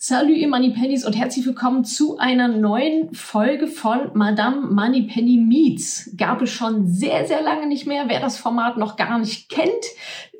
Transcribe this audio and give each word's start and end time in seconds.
Salut 0.00 0.36
ihr 0.36 0.46
Moneypennies 0.46 1.04
und 1.04 1.16
herzlich 1.16 1.44
willkommen 1.44 1.82
zu 1.84 2.18
einer 2.18 2.46
neuen 2.46 3.12
Folge 3.14 3.66
von 3.66 4.12
Madame 4.14 4.68
Moneypenny 4.68 5.38
Meets. 5.38 6.12
Gab 6.16 6.40
es 6.40 6.50
schon 6.50 6.86
sehr, 6.86 7.26
sehr 7.26 7.42
lange 7.42 7.66
nicht 7.66 7.84
mehr, 7.84 8.04
wer 8.06 8.20
das 8.20 8.38
Format 8.38 8.76
noch 8.76 8.94
gar 8.94 9.18
nicht 9.18 9.48
kennt. 9.48 9.72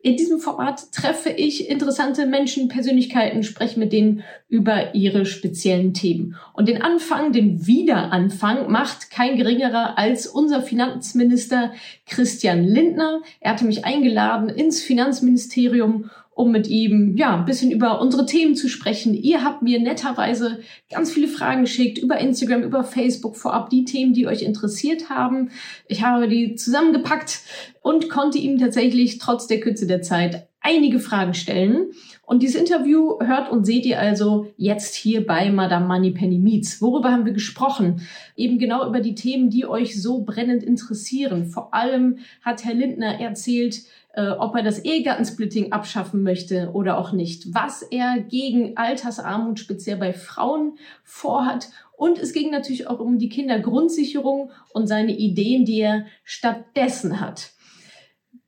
In 0.04 0.16
diesem 0.16 0.38
Format 0.38 0.92
treffe 0.92 1.30
ich 1.30 1.68
interessante 1.68 2.26
Menschen, 2.26 2.68
Persönlichkeiten, 2.68 3.42
spreche 3.42 3.80
mit 3.80 3.92
denen 3.92 4.22
über 4.48 4.94
ihre 4.94 5.26
speziellen 5.26 5.92
Themen. 5.92 6.36
Und 6.52 6.68
den 6.68 6.80
Anfang, 6.80 7.32
den 7.32 7.66
Wiederanfang 7.66 8.70
macht 8.70 9.10
kein 9.10 9.36
geringerer 9.36 9.98
als 9.98 10.28
unser 10.28 10.62
Finanzminister 10.62 11.72
Christian 12.06 12.62
Lindner. 12.62 13.22
Er 13.40 13.50
hatte 13.50 13.64
mich 13.64 13.84
eingeladen 13.84 14.50
ins 14.50 14.80
Finanzministerium 14.80 16.10
um 16.38 16.52
mit 16.52 16.68
ihm 16.68 17.16
ja 17.16 17.36
ein 17.36 17.46
bisschen 17.46 17.72
über 17.72 18.00
unsere 18.00 18.24
Themen 18.24 18.54
zu 18.54 18.68
sprechen. 18.68 19.12
Ihr 19.12 19.42
habt 19.42 19.60
mir 19.60 19.80
netterweise 19.80 20.60
ganz 20.88 21.10
viele 21.10 21.26
Fragen 21.26 21.62
geschickt 21.62 21.98
über 21.98 22.18
Instagram, 22.18 22.62
über 22.62 22.84
Facebook 22.84 23.36
vorab, 23.36 23.70
die 23.70 23.84
Themen, 23.84 24.12
die 24.12 24.28
euch 24.28 24.42
interessiert 24.42 25.10
haben. 25.10 25.50
Ich 25.88 26.04
habe 26.04 26.28
die 26.28 26.54
zusammengepackt 26.54 27.40
und 27.82 28.08
konnte 28.08 28.38
ihm 28.38 28.56
tatsächlich 28.56 29.18
trotz 29.18 29.48
der 29.48 29.58
Kürze 29.58 29.88
der 29.88 30.00
Zeit 30.00 30.47
einige 30.68 31.00
Fragen 31.00 31.34
stellen. 31.34 31.92
Und 32.26 32.42
dieses 32.42 32.60
Interview 32.60 33.18
hört 33.20 33.50
und 33.50 33.64
seht 33.64 33.86
ihr 33.86 33.98
also 33.98 34.52
jetzt 34.58 34.94
hier 34.94 35.26
bei 35.26 35.50
Madame 35.50 35.86
Moneypenny 35.86 36.38
Meets. 36.38 36.82
Worüber 36.82 37.10
haben 37.10 37.24
wir 37.24 37.32
gesprochen? 37.32 38.02
Eben 38.36 38.58
genau 38.58 38.86
über 38.86 39.00
die 39.00 39.14
Themen, 39.14 39.48
die 39.48 39.66
euch 39.66 40.00
so 40.00 40.24
brennend 40.24 40.62
interessieren. 40.62 41.46
Vor 41.46 41.72
allem 41.72 42.18
hat 42.42 42.64
Herr 42.64 42.74
Lindner 42.74 43.18
erzählt, 43.18 43.80
äh, 44.12 44.28
ob 44.28 44.54
er 44.56 44.62
das 44.62 44.84
Ehegattensplitting 44.84 45.72
abschaffen 45.72 46.22
möchte 46.22 46.70
oder 46.74 46.98
auch 46.98 47.12
nicht, 47.12 47.54
was 47.54 47.82
er 47.82 48.18
gegen 48.20 48.76
Altersarmut 48.76 49.58
speziell 49.58 49.96
bei 49.96 50.12
Frauen 50.12 50.74
vorhat. 51.04 51.70
Und 51.96 52.18
es 52.18 52.34
ging 52.34 52.50
natürlich 52.50 52.88
auch 52.88 53.00
um 53.00 53.18
die 53.18 53.30
Kindergrundsicherung 53.30 54.50
und 54.74 54.86
seine 54.86 55.16
Ideen, 55.16 55.64
die 55.64 55.80
er 55.80 56.04
stattdessen 56.24 57.20
hat. 57.20 57.52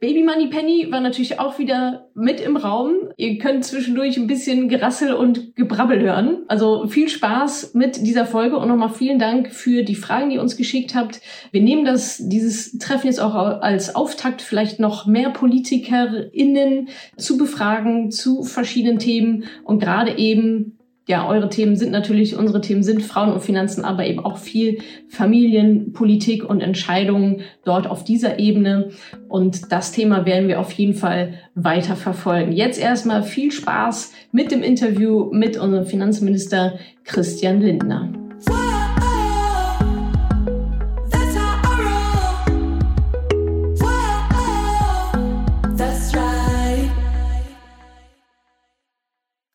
Baby 0.01 0.23
Money 0.23 0.47
Penny 0.47 0.91
war 0.91 1.03
natürlich 1.03 1.39
auch 1.39 1.59
wieder 1.59 2.09
mit 2.15 2.41
im 2.41 2.57
Raum. 2.57 3.11
Ihr 3.19 3.37
könnt 3.37 3.67
zwischendurch 3.67 4.17
ein 4.17 4.27
bisschen 4.27 4.71
Gerassel 4.71 5.13
und 5.13 5.55
Gebrabbel 5.57 6.01
hören. 6.01 6.39
Also 6.49 6.87
viel 6.87 7.11
Spaß 7.11 7.75
mit 7.75 8.07
dieser 8.07 8.25
Folge 8.25 8.57
und 8.57 8.69
nochmal 8.69 8.89
vielen 8.89 9.19
Dank 9.19 9.53
für 9.53 9.83
die 9.83 9.95
Fragen, 9.95 10.31
die 10.31 10.37
ihr 10.37 10.41
uns 10.41 10.57
geschickt 10.57 10.95
habt. 10.95 11.21
Wir 11.53 11.61
nehmen 11.61 11.85
das, 11.85 12.17
dieses 12.19 12.79
Treffen 12.79 13.09
jetzt 13.09 13.21
auch 13.21 13.35
als 13.35 13.95
Auftakt, 13.95 14.41
vielleicht 14.41 14.81
noch 14.81 15.05
mehr 15.05 15.29
PolitikerInnen 15.29 16.89
zu 17.19 17.37
befragen 17.37 18.11
zu 18.11 18.43
verschiedenen 18.43 19.01
Themen 19.01 19.45
und 19.65 19.81
gerade 19.81 20.17
eben 20.17 20.79
ja, 21.11 21.27
eure 21.27 21.49
Themen 21.49 21.75
sind 21.75 21.91
natürlich, 21.91 22.37
unsere 22.37 22.61
Themen 22.61 22.85
sind 22.85 23.03
Frauen 23.03 23.33
und 23.33 23.43
Finanzen, 23.43 23.85
aber 23.85 24.07
eben 24.07 24.21
auch 24.21 24.39
viel 24.39 24.79
Familien, 25.09 25.93
Politik 25.93 26.49
und 26.49 26.61
Entscheidungen 26.61 27.43
dort 27.65 27.89
auf 27.89 28.05
dieser 28.05 28.39
Ebene. 28.39 28.91
Und 29.29 29.73
das 29.73 29.91
Thema 29.91 30.25
werden 30.25 30.47
wir 30.47 30.61
auf 30.61 30.71
jeden 30.71 30.95
Fall 30.95 31.35
weiter 31.57 31.97
verfolgen. 31.97 32.53
Jetzt 32.53 32.79
erstmal 32.81 33.25
viel 33.25 33.51
Spaß 33.51 34.13
mit 34.31 34.53
dem 34.53 34.63
Interview 34.63 35.31
mit 35.33 35.57
unserem 35.57 35.85
Finanzminister 35.85 36.79
Christian 37.03 37.61
Lindner. 37.61 38.13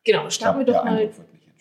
Genau, 0.04 0.30
starten 0.30 0.60
wir 0.60 0.66
doch 0.66 0.84
mal 0.84 1.10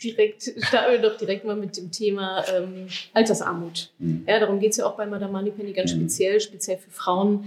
direkt, 0.02 0.44
starten 0.60 0.92
wir 0.92 1.10
doch 1.10 1.18
direkt 1.18 1.46
mal 1.46 1.56
mit 1.56 1.78
dem 1.78 1.92
Thema 1.92 2.44
ähm, 2.54 2.88
Altersarmut. 3.14 3.92
Mhm. 4.00 4.24
Ja, 4.28 4.40
darum 4.40 4.60
geht 4.60 4.72
es 4.72 4.78
ja 4.78 4.86
auch 4.86 4.98
bei 4.98 5.06
Madame 5.06 5.32
Moneypenny 5.32 5.74
ganz 5.74 5.94
mhm. 5.94 6.02
speziell, 6.02 6.40
speziell 6.40 6.78
für 6.78 6.92
Frauen. 6.92 7.46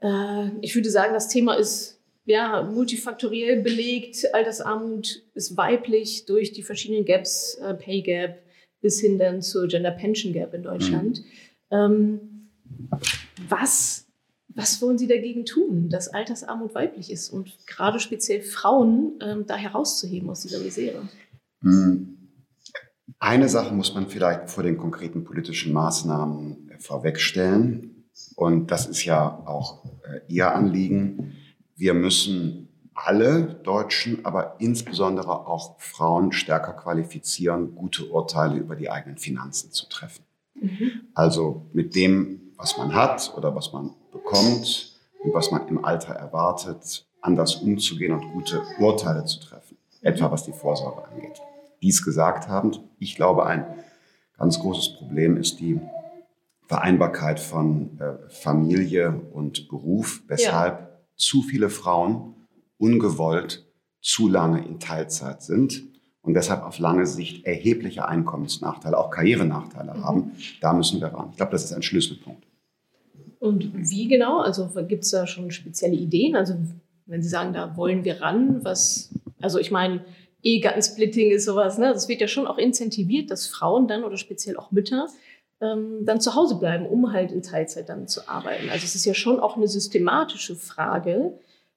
Äh, 0.00 0.48
ich 0.60 0.74
würde 0.74 0.90
sagen, 0.90 1.14
das 1.14 1.28
Thema 1.28 1.54
ist 1.54 1.96
ja, 2.26 2.62
multifaktoriell 2.62 3.62
belegt. 3.62 4.34
Altersarmut 4.34 5.22
ist 5.34 5.56
weiblich 5.56 6.26
durch 6.26 6.52
die 6.52 6.64
verschiedenen 6.64 7.04
Gaps, 7.04 7.54
äh, 7.62 7.72
Pay 7.74 8.02
Gap 8.02 8.42
bis 8.82 9.00
hin 9.00 9.18
dann 9.18 9.42
zur 9.42 9.68
Gender 9.68 9.92
Pension 9.92 10.32
Gap 10.32 10.52
in 10.52 10.64
Deutschland. 10.64 11.20
Mhm. 11.20 11.30
Ähm, 11.70 12.20
was, 13.48 14.06
was 14.48 14.82
wollen 14.82 14.98
Sie 14.98 15.06
dagegen 15.06 15.44
tun, 15.44 15.88
dass 15.88 16.08
Altersarmut 16.08 16.74
weiblich 16.74 17.10
ist 17.10 17.30
und 17.30 17.56
gerade 17.66 18.00
speziell 18.00 18.42
Frauen 18.42 19.18
ähm, 19.22 19.46
da 19.46 19.56
herauszuheben 19.56 20.28
aus 20.28 20.42
dieser 20.42 20.58
Misere? 20.58 21.08
Hm. 21.62 22.16
Eine 23.18 23.48
Sache 23.48 23.72
muss 23.72 23.94
man 23.94 24.08
vielleicht 24.08 24.50
vor 24.50 24.62
den 24.62 24.76
konkreten 24.76 25.24
politischen 25.24 25.72
Maßnahmen 25.72 26.70
äh, 26.70 26.78
vorwegstellen. 26.78 28.04
Und 28.34 28.70
das 28.70 28.86
ist 28.86 29.04
ja 29.04 29.42
auch 29.46 29.84
äh, 29.84 30.20
Ihr 30.28 30.54
Anliegen. 30.54 31.34
Wir 31.76 31.94
müssen 31.94 32.68
alle 32.94 33.42
Deutschen, 33.62 34.24
aber 34.24 34.56
insbesondere 34.58 35.46
auch 35.46 35.78
Frauen 35.80 36.32
stärker 36.32 36.72
qualifizieren, 36.72 37.74
gute 37.74 38.06
Urteile 38.06 38.56
über 38.56 38.74
die 38.74 38.90
eigenen 38.90 39.18
Finanzen 39.18 39.70
zu 39.70 39.88
treffen. 39.88 40.24
Mhm. 40.54 41.08
Also 41.14 41.66
mit 41.72 41.94
dem, 41.94 42.52
was 42.56 42.78
man 42.78 42.94
hat 42.94 43.34
oder 43.36 43.54
was 43.54 43.72
man 43.72 43.90
bekommt 44.12 44.98
und 45.22 45.34
was 45.34 45.50
man 45.50 45.68
im 45.68 45.84
Alter 45.84 46.14
erwartet, 46.14 47.06
anders 47.20 47.56
umzugehen 47.56 48.12
und 48.12 48.32
gute 48.32 48.62
Urteile 48.78 49.24
zu 49.24 49.40
treffen. 49.40 49.76
Etwa 50.00 50.30
was 50.30 50.44
die 50.44 50.52
Vorsorge 50.52 51.04
angeht 51.06 51.40
dies 51.82 52.04
gesagt 52.04 52.48
haben. 52.48 52.72
Ich 52.98 53.16
glaube, 53.16 53.46
ein 53.46 53.64
ganz 54.36 54.58
großes 54.58 54.96
Problem 54.96 55.36
ist 55.36 55.60
die 55.60 55.80
Vereinbarkeit 56.66 57.38
von 57.38 57.98
äh, 58.00 58.28
Familie 58.28 59.20
und 59.32 59.68
Beruf, 59.68 60.22
weshalb 60.26 60.80
ja. 60.80 60.88
zu 61.16 61.42
viele 61.42 61.70
Frauen 61.70 62.34
ungewollt 62.78 63.66
zu 64.00 64.28
lange 64.28 64.64
in 64.64 64.78
Teilzeit 64.78 65.42
sind 65.42 65.84
und 66.22 66.34
deshalb 66.34 66.64
auf 66.64 66.78
lange 66.78 67.06
Sicht 67.06 67.46
erhebliche 67.46 68.08
Einkommensnachteile, 68.08 68.98
auch 68.98 69.10
Karrierenachteile 69.10 69.94
mhm. 69.94 70.04
haben. 70.04 70.32
Da 70.60 70.72
müssen 70.72 71.00
wir 71.00 71.08
ran. 71.08 71.28
Ich 71.30 71.36
glaube, 71.36 71.52
das 71.52 71.64
ist 71.64 71.72
ein 71.72 71.82
Schlüsselpunkt. 71.82 72.44
Und 73.38 73.70
wie 73.74 74.08
genau? 74.08 74.40
Also 74.40 74.68
gibt 74.88 75.04
es 75.04 75.10
da 75.10 75.26
schon 75.26 75.50
spezielle 75.52 75.94
Ideen? 75.94 76.34
Also 76.34 76.56
wenn 77.06 77.22
Sie 77.22 77.28
sagen, 77.28 77.52
da 77.52 77.76
wollen 77.76 78.04
wir 78.04 78.20
ran, 78.20 78.64
was, 78.64 79.14
also 79.40 79.58
ich 79.60 79.70
meine, 79.70 80.04
Ehegattensplitting 80.46 81.32
ist 81.32 81.44
sowas. 81.44 81.76
Ne? 81.76 81.92
Das 81.92 82.08
wird 82.08 82.20
ja 82.20 82.28
schon 82.28 82.46
auch 82.46 82.56
incentiviert, 82.56 83.30
dass 83.30 83.48
Frauen 83.48 83.88
dann 83.88 84.04
oder 84.04 84.16
speziell 84.16 84.56
auch 84.56 84.70
Mütter 84.70 85.08
ähm, 85.60 86.04
dann 86.04 86.20
zu 86.20 86.36
Hause 86.36 86.54
bleiben, 86.56 86.86
um 86.86 87.12
halt 87.12 87.32
in 87.32 87.42
Teilzeit 87.42 87.88
dann 87.88 88.06
zu 88.06 88.28
arbeiten. 88.28 88.68
Also 88.70 88.84
es 88.84 88.94
ist 88.94 89.04
ja 89.04 89.14
schon 89.14 89.40
auch 89.40 89.56
eine 89.56 89.66
systematische 89.66 90.54
Frage, 90.54 91.32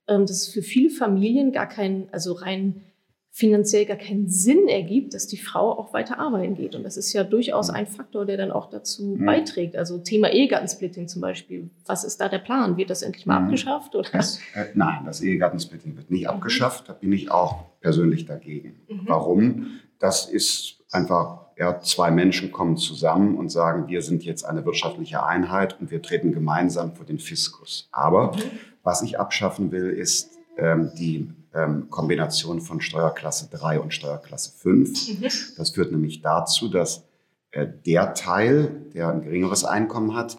ähm, 0.08 0.28
dass 0.28 0.44
es 0.44 0.48
für 0.50 0.62
viele 0.62 0.92
Familien 0.92 1.52
gar 1.52 1.68
kein, 1.68 2.10
also 2.12 2.34
rein 2.34 2.84
finanziell 3.32 3.86
gar 3.86 3.98
keinen 3.98 4.28
Sinn 4.28 4.68
ergibt, 4.68 5.14
dass 5.14 5.28
die 5.28 5.38
Frau 5.38 5.78
auch 5.78 5.94
weiter 5.94 6.20
arbeiten 6.20 6.56
geht. 6.56 6.76
Und 6.76 6.84
das 6.84 6.98
ist 6.98 7.14
ja 7.14 7.24
durchaus 7.24 7.70
ein 7.70 7.88
Faktor, 7.88 8.26
der 8.26 8.38
dann 8.38 8.52
auch 8.52 8.70
dazu 8.70 9.16
mhm. 9.18 9.26
beiträgt. 9.26 9.76
Also 9.76 10.00
Thema 10.00 10.30
Ehegattensplitting 10.30 11.08
zum 11.08 11.22
Beispiel. 11.22 11.70
Was 11.86 12.04
ist 12.04 12.20
da 12.20 12.28
der 12.28 12.40
Plan? 12.40 12.76
Wird 12.78 12.90
das 12.90 13.02
endlich 13.02 13.26
mal 13.26 13.40
mhm. 13.40 13.46
abgeschafft? 13.46 13.96
Oder? 13.96 14.10
Das, 14.12 14.40
äh, 14.56 14.66
nein, 14.74 15.04
das 15.06 15.22
Ehegattensplitting 15.22 15.96
wird 15.96 16.10
nicht 16.10 16.24
mhm. 16.24 16.30
abgeschafft. 16.30 16.90
Da 16.90 16.94
bin 16.94 17.14
ich 17.14 17.32
auch 17.32 17.66
persönlich 17.82 18.26
dagegen. 18.26 18.82
Mhm. 18.88 19.02
Warum? 19.06 19.68
Das 20.00 20.26
ist 20.26 20.78
einfach, 20.92 21.46
ja, 21.58 21.80
zwei 21.82 22.10
Menschen 22.10 22.52
kommen 22.52 22.78
zusammen 22.78 23.38
und 23.38 23.50
sagen, 23.50 23.88
wir 23.88 24.02
sind 24.02 24.24
jetzt 24.24 24.44
eine 24.44 24.66
wirtschaftliche 24.66 25.24
Einheit 25.24 25.80
und 25.80 25.92
wir 25.92 26.02
treten 26.02 26.32
gemeinsam 26.32 26.94
vor 26.94 27.06
den 27.06 27.20
Fiskus. 27.20 27.90
Aber 27.92 28.34
mhm. 28.34 28.42
was 28.84 29.02
ich 29.04 29.20
abschaffen 29.20 29.72
will, 29.72 29.90
ist 29.90 30.32
ähm, 30.58 30.92
die 30.98 31.30
ähm, 31.54 31.90
Kombination 31.90 32.62
von 32.62 32.82
Steuerklasse 32.82 33.50
3 33.52 33.80
und 33.80 33.94
Steuerklasse 33.94 34.52
5. 34.58 35.20
Mhm. 35.20 35.28
Das 35.58 35.72
führt 35.72 35.92
nämlich 35.92 36.22
dazu, 36.22 36.68
dass 36.68 37.04
äh, 37.52 37.68
der 37.86 38.14
Teil, 38.14 38.86
der 38.94 39.10
ein 39.10 39.22
geringeres 39.22 39.64
Einkommen 39.64 40.16
hat, 40.16 40.38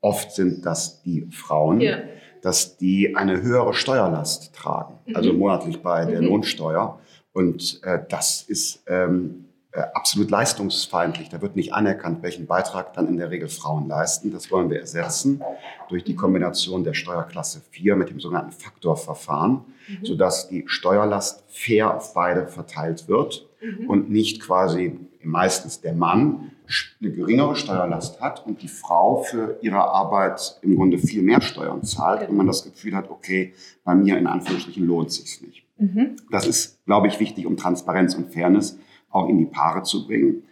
oft 0.00 0.32
sind 0.32 0.64
das 0.66 1.02
die 1.02 1.28
Frauen, 1.30 1.80
ja. 1.80 1.98
dass 2.42 2.76
die 2.76 3.16
eine 3.16 3.42
höhere 3.42 3.74
Steuerlast 3.74 4.54
tragen, 4.54 4.98
mhm. 5.06 5.16
also 5.16 5.32
monatlich 5.32 5.82
bei 5.82 6.04
der 6.04 6.20
mhm. 6.20 6.28
Lohnsteuer. 6.28 6.98
Und 7.32 7.80
äh, 7.84 8.00
das 8.08 8.42
ist 8.42 8.82
ähm, 8.86 9.44
äh, 9.44 9.47
absolut 9.72 10.30
leistungsfeindlich. 10.30 11.28
Da 11.28 11.42
wird 11.42 11.56
nicht 11.56 11.74
anerkannt, 11.74 12.22
welchen 12.22 12.46
Beitrag 12.46 12.94
dann 12.94 13.06
in 13.06 13.16
der 13.16 13.30
Regel 13.30 13.48
Frauen 13.48 13.86
leisten. 13.88 14.32
Das 14.32 14.50
wollen 14.50 14.70
wir 14.70 14.80
ersetzen 14.80 15.42
durch 15.88 16.04
die 16.04 16.14
Kombination 16.14 16.84
der 16.84 16.94
Steuerklasse 16.94 17.60
4 17.70 17.96
mit 17.96 18.10
dem 18.10 18.20
sogenannten 18.20 18.52
Faktorverfahren, 18.52 19.60
mhm. 19.88 20.04
sodass 20.04 20.48
die 20.48 20.64
Steuerlast 20.66 21.44
fair 21.48 21.94
auf 21.94 22.14
beide 22.14 22.48
verteilt 22.48 23.08
wird 23.08 23.46
mhm. 23.60 23.90
und 23.90 24.10
nicht 24.10 24.40
quasi 24.40 24.98
meistens 25.22 25.80
der 25.80 25.94
Mann 25.94 26.52
eine 27.00 27.10
geringere 27.10 27.56
Steuerlast 27.56 28.20
hat 28.20 28.46
und 28.46 28.62
die 28.62 28.68
Frau 28.68 29.22
für 29.22 29.58
ihre 29.62 29.80
Arbeit 29.80 30.58
im 30.62 30.76
Grunde 30.76 30.98
viel 30.98 31.22
mehr 31.22 31.40
Steuern 31.40 31.82
zahlt 31.82 32.28
und 32.28 32.36
man 32.36 32.46
das 32.46 32.64
Gefühl 32.64 32.94
hat, 32.94 33.10
okay, 33.10 33.54
bei 33.84 33.94
mir 33.94 34.18
in 34.18 34.26
Anführungsstrichen 34.26 34.86
lohnt 34.86 35.10
sich's 35.10 35.40
nicht. 35.40 35.64
Mhm. 35.78 36.16
Das 36.30 36.46
ist, 36.46 36.84
glaube 36.84 37.08
ich, 37.08 37.20
wichtig, 37.20 37.46
um 37.46 37.56
Transparenz 37.56 38.14
und 38.14 38.32
Fairness 38.32 38.78
auch 39.10 39.28
in 39.28 39.38
die 39.38 39.46
Paare 39.46 39.82
zu 39.82 40.06
bringen. 40.06 40.42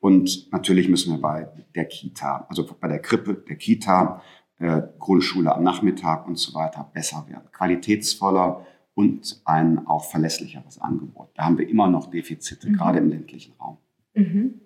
Und 0.00 0.52
natürlich 0.52 0.88
müssen 0.88 1.12
wir 1.12 1.20
bei 1.20 1.48
der 1.74 1.86
Kita, 1.86 2.46
also 2.48 2.66
bei 2.80 2.88
der 2.88 3.00
Krippe, 3.00 3.34
der 3.34 3.56
Kita, 3.56 4.22
äh, 4.58 4.82
Grundschule 4.98 5.54
am 5.54 5.62
Nachmittag 5.62 6.26
und 6.26 6.38
so 6.38 6.54
weiter 6.54 6.88
besser 6.92 7.26
werden. 7.28 7.48
Qualitätsvoller 7.52 8.66
und 8.94 9.42
ein 9.44 9.86
auch 9.86 10.04
verlässlicheres 10.04 10.80
Angebot. 10.80 11.28
Da 11.34 11.44
haben 11.44 11.58
wir 11.58 11.68
immer 11.68 11.88
noch 11.88 12.10
Defizite, 12.10 12.68
mhm. 12.68 12.72
gerade 12.74 12.98
im 12.98 13.10
ländlichen 13.10 13.52
Raum. 13.60 13.76
Mhm. 14.14 14.60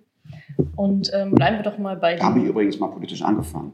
Und 0.76 1.10
ähm, 1.12 1.32
bleiben 1.32 1.56
wir 1.56 1.64
doch 1.64 1.78
mal 1.78 1.96
bei. 1.96 2.16
Da 2.16 2.24
habe 2.24 2.38
ich 2.40 2.44
übrigens 2.46 2.78
mal 2.78 2.88
politisch 2.88 3.22
angefangen. 3.22 3.72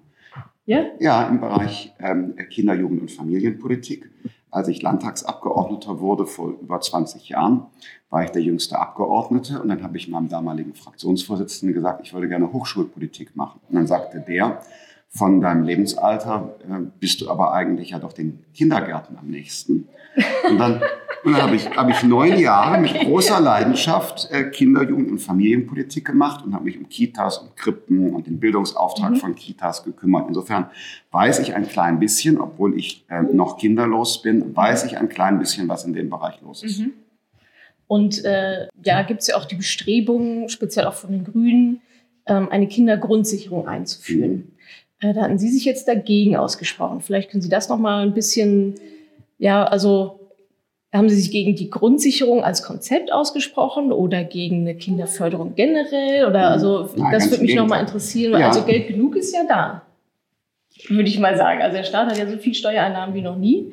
Ja? 0.64 0.86
Ja, 0.98 1.28
im 1.28 1.40
Bereich 1.40 1.92
ähm, 2.00 2.34
Kinder-, 2.50 2.74
Jugend- 2.74 3.02
und 3.02 3.10
Familienpolitik. 3.10 4.10
Als 4.56 4.68
ich 4.68 4.80
Landtagsabgeordneter 4.80 6.00
wurde 6.00 6.24
vor 6.24 6.54
über 6.62 6.80
20 6.80 7.28
Jahren, 7.28 7.66
war 8.08 8.24
ich 8.24 8.30
der 8.30 8.40
jüngste 8.40 8.78
Abgeordnete 8.78 9.60
und 9.60 9.68
dann 9.68 9.82
habe 9.82 9.98
ich 9.98 10.08
meinem 10.08 10.30
damaligen 10.30 10.72
Fraktionsvorsitzenden 10.72 11.74
gesagt, 11.74 12.00
ich 12.02 12.14
würde 12.14 12.26
gerne 12.26 12.50
Hochschulpolitik 12.50 13.36
machen. 13.36 13.60
Und 13.68 13.74
dann 13.74 13.86
sagte 13.86 14.24
der, 14.26 14.62
von 15.10 15.42
deinem 15.42 15.64
Lebensalter 15.64 16.56
äh, 16.62 16.86
bist 16.98 17.20
du 17.20 17.28
aber 17.28 17.52
eigentlich 17.52 17.90
ja 17.90 17.98
doch 17.98 18.14
den 18.14 18.46
Kindergärten 18.54 19.18
am 19.18 19.26
nächsten. 19.26 19.88
Und 20.48 20.56
dann, 20.56 20.80
und 21.26 21.32
dann 21.32 21.42
habe 21.42 21.56
ich, 21.56 21.68
hab 21.68 21.90
ich 21.90 22.02
neun 22.04 22.38
Jahre 22.38 22.80
mit 22.80 22.94
großer 22.94 23.40
Leidenschaft 23.40 24.28
äh, 24.30 24.44
Kinder-, 24.50 24.88
Jugend- 24.88 25.10
und 25.10 25.18
Familienpolitik 25.18 26.06
gemacht 26.06 26.44
und 26.44 26.54
habe 26.54 26.64
mich 26.64 26.78
um 26.78 26.88
Kitas 26.88 27.38
und 27.38 27.56
Krippen 27.56 28.14
und 28.14 28.26
den 28.26 28.38
Bildungsauftrag 28.38 29.10
mhm. 29.10 29.16
von 29.16 29.34
Kitas 29.34 29.82
gekümmert. 29.84 30.26
Insofern 30.28 30.66
weiß 31.10 31.40
ich 31.40 31.54
ein 31.54 31.66
klein 31.66 31.98
bisschen, 31.98 32.40
obwohl 32.40 32.78
ich 32.78 33.04
äh, 33.08 33.22
noch 33.22 33.58
kinderlos 33.58 34.22
bin, 34.22 34.56
weiß 34.56 34.84
ich 34.84 34.98
ein 34.98 35.08
klein 35.08 35.38
bisschen, 35.38 35.68
was 35.68 35.84
in 35.84 35.94
dem 35.94 36.10
Bereich 36.10 36.40
los 36.42 36.62
ist. 36.62 36.78
Mhm. 36.78 36.92
Und 37.88 38.24
äh, 38.24 38.68
ja, 38.84 39.02
gibt 39.02 39.22
es 39.22 39.26
ja 39.26 39.36
auch 39.36 39.44
die 39.44 39.56
Bestrebungen, 39.56 40.48
speziell 40.48 40.86
auch 40.86 40.94
von 40.94 41.10
den 41.10 41.24
Grünen, 41.24 41.80
ähm, 42.26 42.48
eine 42.50 42.68
Kindergrundsicherung 42.68 43.66
einzuführen. 43.66 44.52
Mhm. 45.00 45.08
Äh, 45.08 45.14
da 45.14 45.22
hatten 45.22 45.38
Sie 45.38 45.50
sich 45.50 45.64
jetzt 45.64 45.88
dagegen 45.88 46.36
ausgesprochen. 46.36 47.00
Vielleicht 47.00 47.30
können 47.30 47.42
Sie 47.42 47.48
das 47.48 47.68
noch 47.68 47.78
mal 47.78 48.02
ein 48.02 48.14
bisschen, 48.14 48.74
ja, 49.38 49.64
also 49.64 50.15
haben 50.96 51.08
Sie 51.08 51.16
sich 51.16 51.30
gegen 51.30 51.54
die 51.54 51.70
Grundsicherung 51.70 52.42
als 52.42 52.62
Konzept 52.62 53.12
ausgesprochen 53.12 53.92
oder 53.92 54.24
gegen 54.24 54.60
eine 54.60 54.76
Kinderförderung 54.76 55.54
generell? 55.54 56.26
Oder 56.26 56.50
also 56.50 56.88
Nein, 56.96 57.12
das 57.12 57.30
würde 57.30 57.44
mich 57.44 57.54
noch 57.54 57.66
mal 57.66 57.80
interessieren. 57.80 58.40
Ja. 58.40 58.48
Also 58.48 58.62
Geld 58.62 58.88
genug 58.88 59.16
ist 59.16 59.34
ja 59.34 59.44
da, 59.48 59.82
würde 60.88 61.08
ich 61.08 61.18
mal 61.18 61.36
sagen. 61.36 61.62
Also 61.62 61.76
der 61.76 61.84
Staat 61.84 62.10
hat 62.10 62.18
ja 62.18 62.26
so 62.26 62.36
viel 62.38 62.54
Steuereinnahmen 62.54 63.14
wie 63.14 63.22
noch 63.22 63.36
nie 63.36 63.72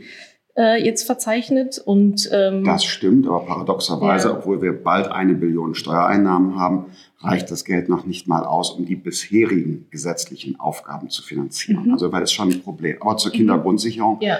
äh, 0.55 0.83
jetzt 0.83 1.03
verzeichnet. 1.03 1.81
Und, 1.83 2.29
ähm, 2.31 2.63
das 2.63 2.85
stimmt, 2.85 3.27
aber 3.27 3.45
paradoxerweise, 3.45 4.29
ja. 4.29 4.37
obwohl 4.37 4.61
wir 4.61 4.83
bald 4.83 5.07
eine 5.07 5.33
Billion 5.33 5.75
Steuereinnahmen 5.75 6.59
haben, 6.59 6.85
reicht 7.19 7.51
das 7.51 7.63
Geld 7.65 7.89
noch 7.89 8.05
nicht 8.05 8.27
mal 8.27 8.43
aus, 8.43 8.71
um 8.71 8.85
die 8.85 8.95
bisherigen 8.95 9.87
gesetzlichen 9.91 10.59
Aufgaben 10.59 11.09
zu 11.09 11.23
finanzieren. 11.23 11.85
Mhm. 11.85 11.93
Also 11.93 12.11
weil 12.11 12.21
das 12.21 12.31
schon 12.31 12.51
ein 12.51 12.61
Problem. 12.61 12.97
Aber 13.01 13.17
zur 13.17 13.31
mhm. 13.31 13.37
Kindergrundsicherung. 13.37 14.17
Ja. 14.21 14.39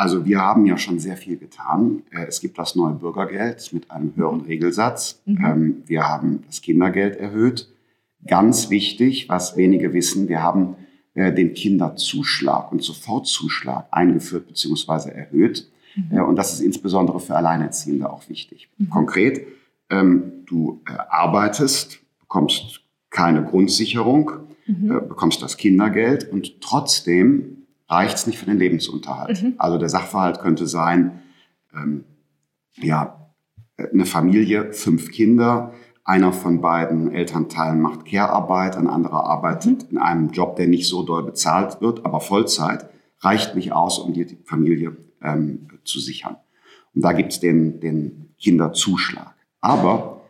Also 0.00 0.24
wir 0.24 0.40
haben 0.40 0.64
ja 0.64 0.78
schon 0.78 0.98
sehr 0.98 1.18
viel 1.18 1.36
getan. 1.36 2.04
Äh, 2.10 2.24
es 2.24 2.40
gibt 2.40 2.56
das 2.56 2.74
neue 2.74 2.94
Bürgergeld 2.94 3.70
mit 3.74 3.90
einem 3.90 4.16
höheren 4.16 4.40
Regelsatz. 4.40 5.20
Mhm. 5.26 5.44
Ähm, 5.44 5.82
wir 5.84 6.08
haben 6.08 6.42
das 6.46 6.62
Kindergeld 6.62 7.16
erhöht. 7.16 7.68
Ganz 8.26 8.70
wichtig, 8.70 9.28
was 9.28 9.58
wenige 9.58 9.92
wissen, 9.92 10.26
wir 10.26 10.42
haben 10.42 10.76
äh, 11.12 11.34
den 11.34 11.52
Kinderzuschlag 11.52 12.72
und 12.72 12.82
Sofortzuschlag 12.82 13.88
eingeführt 13.90 14.48
bzw. 14.48 15.10
erhöht. 15.10 15.70
Mhm. 15.94 16.16
Äh, 16.16 16.22
und 16.22 16.36
das 16.36 16.54
ist 16.54 16.60
insbesondere 16.60 17.20
für 17.20 17.36
Alleinerziehende 17.36 18.10
auch 18.10 18.26
wichtig. 18.30 18.70
Mhm. 18.78 18.88
Konkret, 18.88 19.46
ähm, 19.90 20.46
du 20.46 20.80
arbeitest, 21.10 21.98
bekommst 22.20 22.80
keine 23.10 23.44
Grundsicherung, 23.44 24.30
mhm. 24.66 24.88
bekommst 25.08 25.42
das 25.42 25.58
Kindergeld 25.58 26.32
und 26.32 26.62
trotzdem 26.62 27.59
reicht 27.90 28.16
es 28.16 28.26
nicht 28.26 28.38
für 28.38 28.46
den 28.46 28.58
Lebensunterhalt. 28.58 29.42
Mhm. 29.42 29.54
Also 29.58 29.78
der 29.78 29.88
Sachverhalt 29.88 30.38
könnte 30.38 30.66
sein, 30.66 31.20
ähm, 31.74 32.04
ja, 32.76 33.30
eine 33.76 34.06
Familie, 34.06 34.72
fünf 34.72 35.10
Kinder, 35.10 35.72
einer 36.04 36.32
von 36.32 36.60
beiden 36.60 37.12
Elternteilen 37.12 37.80
macht 37.80 38.04
Care-Arbeit, 38.04 38.76
ein 38.76 38.86
anderer 38.86 39.24
arbeitet 39.24 39.84
mhm. 39.84 39.90
in 39.90 39.98
einem 39.98 40.30
Job, 40.30 40.56
der 40.56 40.66
nicht 40.66 40.86
so 40.86 41.02
doll 41.02 41.22
bezahlt 41.22 41.80
wird, 41.80 42.04
aber 42.04 42.20
Vollzeit, 42.20 42.88
reicht 43.20 43.54
nicht 43.54 43.72
aus, 43.72 43.98
um 43.98 44.14
die 44.14 44.38
Familie 44.44 44.96
ähm, 45.22 45.68
zu 45.84 46.00
sichern. 46.00 46.36
Und 46.94 47.04
da 47.04 47.12
gibt 47.12 47.32
es 47.32 47.40
den, 47.40 47.80
den 47.80 48.34
Kinderzuschlag. 48.38 49.34
Aber 49.60 50.22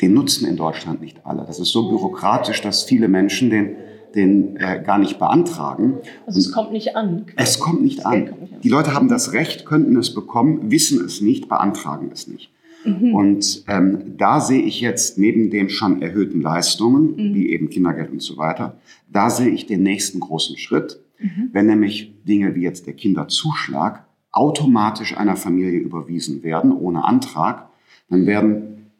den 0.00 0.14
nutzen 0.14 0.46
in 0.46 0.56
Deutschland 0.56 1.00
nicht 1.00 1.26
alle. 1.26 1.44
Das 1.44 1.58
ist 1.58 1.70
so 1.70 1.88
bürokratisch, 1.88 2.60
dass 2.62 2.84
viele 2.84 3.08
Menschen 3.08 3.50
den, 3.50 3.76
den 4.14 4.56
äh, 4.56 4.82
gar 4.84 4.98
nicht 4.98 5.18
beantragen. 5.18 5.98
Also 6.26 6.38
es 6.38 6.52
kommt 6.52 6.72
nicht 6.72 6.96
an. 6.96 7.26
Es 7.36 7.58
kommt 7.58 7.82
nicht 7.82 8.06
an. 8.06 8.26
kommt 8.28 8.40
nicht 8.40 8.52
an. 8.52 8.60
Die 8.62 8.68
Leute 8.68 8.94
haben 8.94 9.08
das 9.08 9.32
Recht, 9.32 9.66
könnten 9.66 9.96
es 9.96 10.14
bekommen, 10.14 10.70
wissen 10.70 11.04
es 11.04 11.20
nicht, 11.20 11.48
beantragen 11.48 12.10
es 12.12 12.26
nicht. 12.26 12.50
Mhm. 12.84 13.14
Und 13.14 13.64
ähm, 13.68 14.16
da 14.16 14.40
sehe 14.40 14.62
ich 14.62 14.80
jetzt 14.80 15.18
neben 15.18 15.50
den 15.50 15.68
schon 15.68 16.02
erhöhten 16.02 16.40
Leistungen, 16.40 17.16
mhm. 17.16 17.34
wie 17.34 17.50
eben 17.50 17.70
Kindergeld 17.70 18.10
und 18.10 18.22
so 18.22 18.36
weiter, 18.36 18.78
da 19.10 19.30
sehe 19.30 19.48
ich 19.48 19.66
den 19.66 19.82
nächsten 19.82 20.20
großen 20.20 20.56
Schritt, 20.56 21.00
mhm. 21.18 21.50
wenn 21.52 21.66
nämlich 21.66 22.12
Dinge 22.24 22.54
wie 22.54 22.62
jetzt 22.62 22.86
der 22.86 22.94
Kinderzuschlag 22.94 24.04
automatisch 24.30 25.16
einer 25.16 25.36
Familie 25.36 25.80
überwiesen 25.80 26.42
werden, 26.42 26.72
ohne 26.72 27.04
Antrag, 27.04 27.68
dann 28.10 28.26
werden 28.26 28.90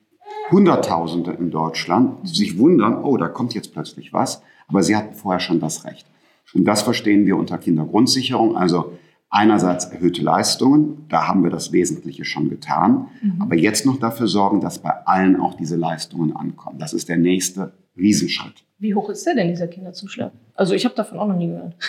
Hunderttausende 0.50 1.32
in 1.32 1.50
Deutschland 1.50 2.26
sich 2.26 2.58
wundern, 2.58 3.02
oh, 3.04 3.16
da 3.16 3.28
kommt 3.28 3.54
jetzt 3.54 3.72
plötzlich 3.72 4.12
was, 4.12 4.42
aber 4.68 4.82
sie 4.82 4.94
hatten 4.94 5.14
vorher 5.14 5.40
schon 5.40 5.58
das 5.58 5.84
Recht. 5.84 6.06
Und 6.54 6.64
das 6.64 6.82
verstehen 6.82 7.26
wir 7.26 7.36
unter 7.36 7.58
Kindergrundsicherung, 7.58 8.56
also 8.56 8.92
Einerseits 9.30 9.84
erhöhte 9.84 10.22
Leistungen, 10.22 11.04
da 11.10 11.28
haben 11.28 11.44
wir 11.44 11.50
das 11.50 11.70
Wesentliche 11.70 12.24
schon 12.24 12.48
getan, 12.48 13.08
mhm. 13.20 13.42
aber 13.42 13.56
jetzt 13.56 13.84
noch 13.84 13.98
dafür 13.98 14.26
sorgen, 14.26 14.62
dass 14.62 14.78
bei 14.78 14.90
allen 15.04 15.38
auch 15.38 15.54
diese 15.54 15.76
Leistungen 15.76 16.34
ankommen. 16.34 16.78
Das 16.78 16.94
ist 16.94 17.10
der 17.10 17.18
nächste 17.18 17.72
Riesenschritt. 17.94 18.64
Wie 18.78 18.94
hoch 18.94 19.10
ist 19.10 19.26
der 19.26 19.34
denn, 19.34 19.48
dieser 19.48 19.66
Kinderzuschlag? 19.66 20.32
Also 20.54 20.72
ich 20.72 20.86
habe 20.86 20.94
davon 20.94 21.18
auch 21.18 21.28
noch 21.28 21.36
nie 21.36 21.48
gehört. 21.48 21.74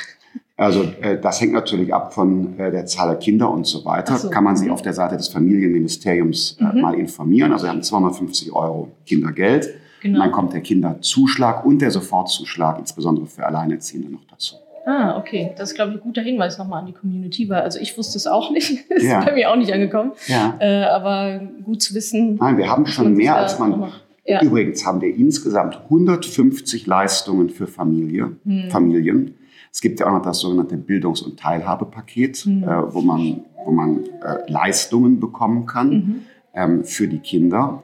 Also 0.57 0.83
äh, 0.99 1.17
das 1.17 1.39
hängt 1.39 1.53
natürlich 1.53 1.93
ab 1.93 2.13
von 2.13 2.59
äh, 2.59 2.69
der 2.69 2.85
Zahl 2.85 3.07
der 3.07 3.17
Kinder 3.17 3.49
und 3.49 3.65
so 3.65 3.85
weiter. 3.85 4.17
So. 4.17 4.29
Kann 4.29 4.43
man 4.43 4.57
sich 4.57 4.67
mhm. 4.67 4.73
auf 4.73 4.81
der 4.81 4.91
Seite 4.91 5.15
des 5.15 5.29
Familienministeriums 5.29 6.57
äh, 6.59 6.65
mhm. 6.65 6.81
mal 6.81 6.95
informieren. 6.95 7.53
Also 7.53 7.63
wir 7.63 7.69
haben 7.69 7.81
250 7.81 8.51
Euro 8.51 8.91
Kindergeld. 9.05 9.69
Genau. 10.01 10.19
dann 10.19 10.31
kommt 10.31 10.53
der 10.53 10.61
Kinderzuschlag 10.61 11.65
und 11.65 11.81
der 11.81 11.91
Sofortzuschlag, 11.91 12.79
insbesondere 12.79 13.25
für 13.25 13.45
Alleinerziehende, 13.45 14.09
noch 14.09 14.23
dazu. 14.29 14.55
Ah, 14.85 15.17
okay. 15.17 15.51
Das 15.57 15.69
ist, 15.69 15.75
glaube 15.75 15.91
ich, 15.91 15.97
ein 15.97 16.01
guter 16.01 16.21
Hinweis 16.21 16.57
nochmal 16.57 16.79
an 16.79 16.87
die 16.87 16.93
Community, 16.93 17.47
weil 17.49 17.61
also 17.61 17.79
ich 17.79 17.97
wusste 17.97 18.17
es 18.17 18.27
auch 18.27 18.49
nicht. 18.51 18.71
ist 18.89 19.03
ja. 19.03 19.23
bei 19.23 19.33
mir 19.33 19.51
auch 19.51 19.55
nicht 19.55 19.71
angekommen. 19.71 20.13
Ja. 20.27 20.55
Äh, 20.59 20.85
aber 20.85 21.41
gut 21.63 21.81
zu 21.81 21.93
wissen. 21.93 22.35
Nein, 22.35 22.57
wir 22.57 22.69
haben 22.69 22.85
schon 22.85 23.13
mehr 23.13 23.35
als 23.35 23.59
man. 23.59 23.91
Ja. 24.25 24.41
Übrigens 24.41 24.85
haben 24.85 25.01
wir 25.01 25.15
insgesamt 25.15 25.79
150 25.85 26.85
Leistungen 26.85 27.49
für 27.49 27.67
Familie, 27.67 28.35
hm. 28.45 28.69
Familien. 28.69 29.35
Es 29.71 29.81
gibt 29.81 29.99
ja 29.99 30.07
auch 30.07 30.11
noch 30.11 30.21
das 30.21 30.39
sogenannte 30.39 30.77
Bildungs- 30.77 31.21
und 31.21 31.39
Teilhabepaket, 31.39 32.37
hm. 32.37 32.63
äh, 32.63 32.93
wo 32.93 33.01
man, 33.01 33.41
wo 33.65 33.71
man 33.71 34.03
äh, 34.23 34.51
Leistungen 34.51 35.19
bekommen 35.19 35.65
kann 35.65 35.89
mhm. 35.89 36.21
ähm, 36.53 36.83
für 36.83 37.07
die 37.07 37.19
Kinder. 37.19 37.81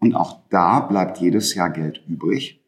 Und 0.00 0.14
auch 0.14 0.38
da 0.50 0.80
bleibt 0.80 1.18
jedes 1.18 1.54
Jahr 1.54 1.70
Geld 1.70 2.02
übrig 2.06 2.58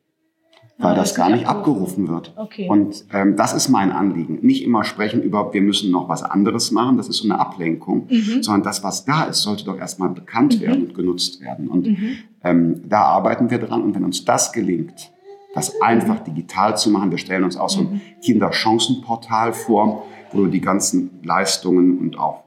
weil 0.81 0.93
ah, 0.93 0.97
das, 0.97 1.15
gar 1.15 1.29
nicht 1.29 1.47
abgerufen 1.47 2.09
wird. 2.09 2.33
Okay. 2.37 2.67
Und 2.69 3.05
ähm, 3.13 3.37
das 3.37 3.53
ist 3.53 3.69
mein 3.69 3.93
Anliegen. 3.93 4.39
Nicht 4.41 4.65
immer 4.65 4.83
sprechen 4.83 5.23
über, 5.23 5.53
wir 5.53 5.61
müssen 5.61 5.91
noch 5.91 6.09
was 6.09 6.23
anderes 6.23 6.71
machen, 6.71 6.97
das 6.97 7.09
ist 7.09 7.19
so 7.19 7.29
eine 7.29 7.39
Ablenkung, 7.39 8.09
mhm. 8.09 8.43
sondern 8.43 8.63
das, 8.63 8.83
was 8.83 9.05
da 9.05 9.25
ist, 9.25 9.43
sollte 9.43 9.65
doch 9.65 9.79
erstmal 9.79 10.09
bekannt 10.09 10.57
mhm. 10.57 10.61
werden 10.63 10.87
und 10.87 10.95
genutzt 10.95 11.43
werden. 11.43 11.69
Und 11.69 11.87
mhm. 11.87 12.17
ähm, 12.43 12.89
da 12.89 13.03
arbeiten 13.03 13.51
wir 13.51 13.59
dran. 13.59 13.83
Und 13.83 13.95
wenn 13.95 14.05
uns 14.05 14.25
das 14.25 14.53
gelingt, 14.53 15.13
das 15.55 15.81
einfach 15.83 16.21
digital 16.21 16.79
zu 16.79 16.91
machen, 16.91 17.11
wir 17.11 17.19
stellen 17.19 17.45
uns 17.45 17.59
auch 17.59 17.69
so 17.69 17.81
ein 17.81 17.93
mhm. 17.93 18.01
Kinderchancenportal 18.23 19.53
vor, 19.53 20.07
wo 20.33 20.39
du 20.39 20.47
die 20.47 20.63
ganzen 20.63 21.21
Leistungen 21.23 21.99
und 21.99 22.19
auch 22.19 22.45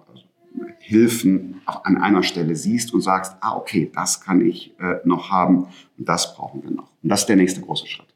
Hilfen 0.79 1.61
an 1.65 1.97
einer 1.97 2.23
Stelle 2.23 2.55
siehst 2.55 2.93
und 2.93 3.01
sagst, 3.01 3.35
ah, 3.41 3.55
okay, 3.55 3.89
das 3.93 4.21
kann 4.21 4.45
ich 4.45 4.73
äh, 4.79 4.95
noch 5.05 5.31
haben 5.31 5.67
und 5.97 6.09
das 6.09 6.35
brauchen 6.35 6.63
wir 6.63 6.71
noch. 6.71 6.91
Und 7.01 7.09
das 7.09 7.21
ist 7.21 7.29
der 7.29 7.35
nächste 7.35 7.61
große 7.61 7.87
Schritt. 7.87 8.07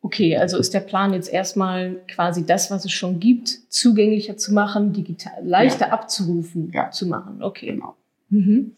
Okay, 0.00 0.36
also 0.36 0.58
ist 0.58 0.74
der 0.74 0.80
Plan 0.80 1.12
jetzt 1.12 1.32
erstmal 1.32 1.96
quasi 2.08 2.46
das, 2.46 2.70
was 2.70 2.84
es 2.84 2.92
schon 2.92 3.18
gibt, 3.20 3.48
zugänglicher 3.68 4.36
zu 4.36 4.54
machen, 4.54 4.92
digital, 4.92 5.44
leichter 5.44 5.88
ja. 5.88 5.92
abzurufen 5.92 6.70
ja. 6.72 6.90
zu 6.90 7.06
machen. 7.06 7.42
Okay. 7.42 7.72
Genau. 7.72 7.96
Mhm. 8.30 8.74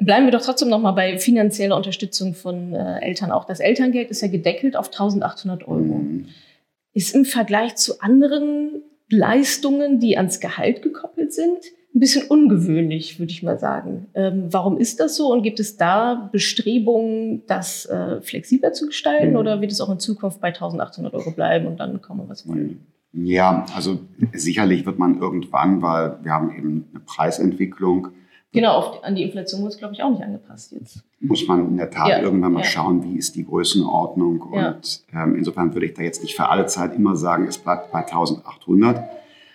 Bleiben 0.00 0.26
wir 0.26 0.32
doch 0.32 0.42
trotzdem 0.42 0.68
noch 0.68 0.80
mal 0.80 0.92
bei 0.92 1.18
finanzieller 1.18 1.76
Unterstützung 1.76 2.34
von 2.34 2.74
äh, 2.74 3.00
Eltern. 3.00 3.30
Auch 3.30 3.44
das 3.44 3.60
Elterngeld 3.60 4.10
ist 4.10 4.22
ja 4.22 4.28
gedeckelt 4.28 4.76
auf 4.76 4.86
1800 4.88 5.68
Euro. 5.68 5.80
Mhm. 5.80 6.26
Ist 6.92 7.14
im 7.14 7.24
Vergleich 7.24 7.76
zu 7.76 8.00
anderen 8.00 8.82
Leistungen, 9.08 10.00
die 10.00 10.16
ans 10.16 10.40
Gehalt 10.40 10.82
gekoppelt 10.82 11.32
sind, 11.32 11.58
ein 11.94 12.00
bisschen 12.00 12.26
ungewöhnlich, 12.26 13.20
würde 13.20 13.30
ich 13.30 13.42
mal 13.42 13.58
sagen. 13.58 14.08
Ähm, 14.14 14.48
warum 14.50 14.78
ist 14.78 14.98
das 14.98 15.16
so 15.16 15.32
und 15.32 15.42
gibt 15.42 15.60
es 15.60 15.76
da 15.76 16.28
Bestrebungen, 16.32 17.42
das 17.46 17.86
äh, 17.86 18.20
flexibler 18.20 18.72
zu 18.72 18.86
gestalten 18.86 19.30
mhm. 19.30 19.36
oder 19.36 19.60
wird 19.60 19.70
es 19.70 19.80
auch 19.80 19.90
in 19.90 20.00
Zukunft 20.00 20.40
bei 20.40 20.48
1800 20.48 21.14
Euro 21.14 21.30
bleiben 21.30 21.66
und 21.66 21.78
dann 21.78 22.02
kommen 22.02 22.20
wir 22.20 22.28
was 22.28 22.48
wollen? 22.48 22.84
Ja, 23.12 23.64
also 23.76 24.00
sicherlich 24.32 24.84
wird 24.86 24.98
man 24.98 25.20
irgendwann, 25.20 25.82
weil 25.82 26.18
wir 26.22 26.32
haben 26.32 26.52
eben 26.56 26.88
eine 26.90 27.00
Preisentwicklung. 27.04 28.08
Genau, 28.50 28.72
auf, 28.72 29.04
an 29.04 29.14
die 29.14 29.22
Inflation 29.22 29.62
wird 29.62 29.74
es, 29.74 29.78
glaube 29.78 29.94
ich, 29.94 30.02
auch 30.02 30.10
nicht 30.10 30.22
angepasst 30.22 30.72
jetzt. 30.72 31.04
Muss 31.20 31.46
man 31.46 31.68
in 31.68 31.76
der 31.76 31.90
Tat 31.90 32.08
ja, 32.08 32.20
irgendwann 32.20 32.52
mal 32.52 32.60
ja. 32.60 32.66
schauen, 32.66 33.04
wie 33.04 33.16
ist 33.16 33.36
die 33.36 33.44
Größenordnung. 33.44 34.44
Ja. 34.52 34.72
Und 34.72 35.04
ähm, 35.12 35.36
insofern 35.36 35.74
würde 35.74 35.86
ich 35.86 35.94
da 35.94 36.02
jetzt 36.02 36.22
nicht 36.22 36.34
für 36.34 36.48
alle 36.48 36.66
Zeit 36.66 36.96
immer 36.96 37.14
sagen, 37.14 37.46
es 37.46 37.58
bleibt 37.58 37.92
bei 37.92 38.00
1800. 38.00 39.04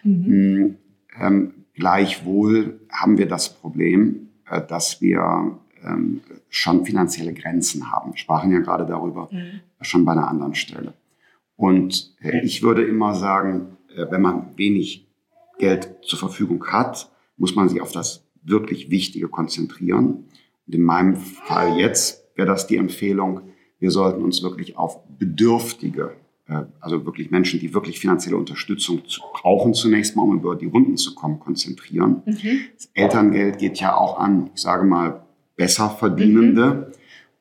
Mhm. 0.04 0.26
Hm, 0.26 0.76
ähm, 1.20 1.54
Gleichwohl 1.80 2.82
haben 2.92 3.18
wir 3.18 3.28
das 3.28 3.56
Problem, 3.56 4.30
äh, 4.50 4.62
dass 4.62 5.02
wir 5.02 5.58
ähm, 5.82 6.20
schon 6.50 6.86
finanzielle 6.86 7.34
Grenzen 7.34 7.90
haben. 7.90 8.12
Wir 8.12 8.18
sprachen 8.18 8.52
ja 8.52 8.60
gerade 8.60 8.86
darüber, 8.86 9.30
mhm. 9.32 9.62
schon 9.82 10.04
bei 10.04 10.12
einer 10.12 10.28
anderen 10.28 10.56
Stelle. 10.56 10.94
Und 11.56 12.14
äh, 12.22 12.42
ich 12.44 12.64
würde 12.64 12.84
immer 12.84 13.16
sagen, 13.16 13.78
äh, 13.96 14.06
wenn 14.10 14.22
man 14.22 14.58
wenig 14.58 15.08
Geld 15.58 15.96
zur 16.02 16.20
Verfügung 16.20 16.66
hat, 16.68 17.10
muss 17.38 17.56
man 17.56 17.70
sich 17.70 17.82
auf 17.82 17.94
das 17.94 18.26
wirklich 18.44 18.90
Wichtige 18.90 19.30
konzentrieren. 19.30 20.26
Und 20.68 20.76
in 20.76 20.82
meinem 20.82 21.16
Fall 21.16 21.78
jetzt 21.78 22.26
wäre 22.36 22.48
das 22.48 22.68
die 22.68 22.78
Empfehlung, 22.78 23.42
wir 23.80 23.92
sollten 23.92 24.22
uns 24.22 24.44
wirklich 24.44 24.78
auf 24.78 25.00
Bedürftige 25.18 26.12
also 26.80 27.06
wirklich 27.06 27.32
Menschen, 27.32 27.60
die 27.60 27.74
wirklich 27.74 28.00
finanzielle 28.00 28.38
Unterstützung 28.38 29.02
brauchen, 29.34 29.74
zunächst 29.74 30.16
mal, 30.16 30.24
um 30.24 30.38
über 30.38 30.56
die 30.56 30.66
Runden 30.66 30.98
zu 30.98 31.14
kommen, 31.16 31.40
konzentrieren. 31.40 32.24
Mhm. 32.26 32.60
Das 32.76 32.90
Elterngeld 32.94 33.60
geht 33.60 33.80
ja 33.80 33.96
auch 33.96 34.20
an, 34.20 34.50
ich 34.56 34.62
sage 34.62 34.86
mal, 34.86 35.24
besser 35.56 35.90
Verdienende. 35.90 36.90
Mhm. 36.90 36.94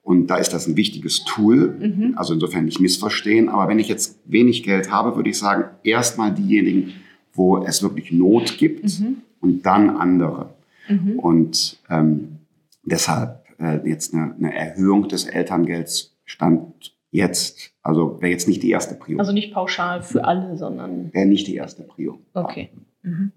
Und 0.02 0.26
da 0.28 0.36
ist 0.36 0.52
das 0.52 0.66
ein 0.66 0.76
wichtiges 0.76 1.24
Tool. 1.24 1.78
Mhm. 1.78 2.14
Also 2.16 2.34
insofern 2.34 2.64
nicht 2.64 2.80
missverstehen. 2.80 3.48
Aber 3.48 3.68
wenn 3.68 3.78
ich 3.78 3.88
jetzt 3.88 4.18
wenig 4.24 4.62
Geld 4.62 4.90
habe, 4.90 5.16
würde 5.16 5.30
ich 5.30 5.38
sagen, 5.38 5.64
erstmal 5.84 6.34
diejenigen, 6.34 6.92
wo 7.32 7.58
es 7.58 7.82
wirklich 7.82 8.12
Not 8.12 8.58
gibt 8.58 8.84
mhm. 8.84 9.18
und 9.40 9.64
dann 9.64 9.90
andere. 9.90 10.54
Mhm. 10.88 11.18
Und 11.18 11.78
ähm, 11.88 12.38
deshalb 12.82 13.44
äh, 13.58 13.86
jetzt 13.88 14.14
eine, 14.14 14.34
eine 14.34 14.54
Erhöhung 14.54 15.08
des 15.08 15.24
Elterngelds 15.24 16.16
stand 16.24 16.97
jetzt, 17.10 17.72
also 17.82 18.20
wäre 18.20 18.30
jetzt 18.30 18.48
nicht 18.48 18.62
die 18.62 18.70
erste 18.70 18.94
Prio. 18.94 19.18
Also 19.18 19.32
nicht 19.32 19.52
pauschal 19.52 20.02
für 20.02 20.24
alle, 20.24 20.56
sondern. 20.56 21.12
Wäre 21.12 21.26
nicht 21.26 21.46
die 21.46 21.56
erste 21.56 21.82
Prio. 21.82 22.20
Okay. 22.34 22.70
Mhm. 23.02 23.32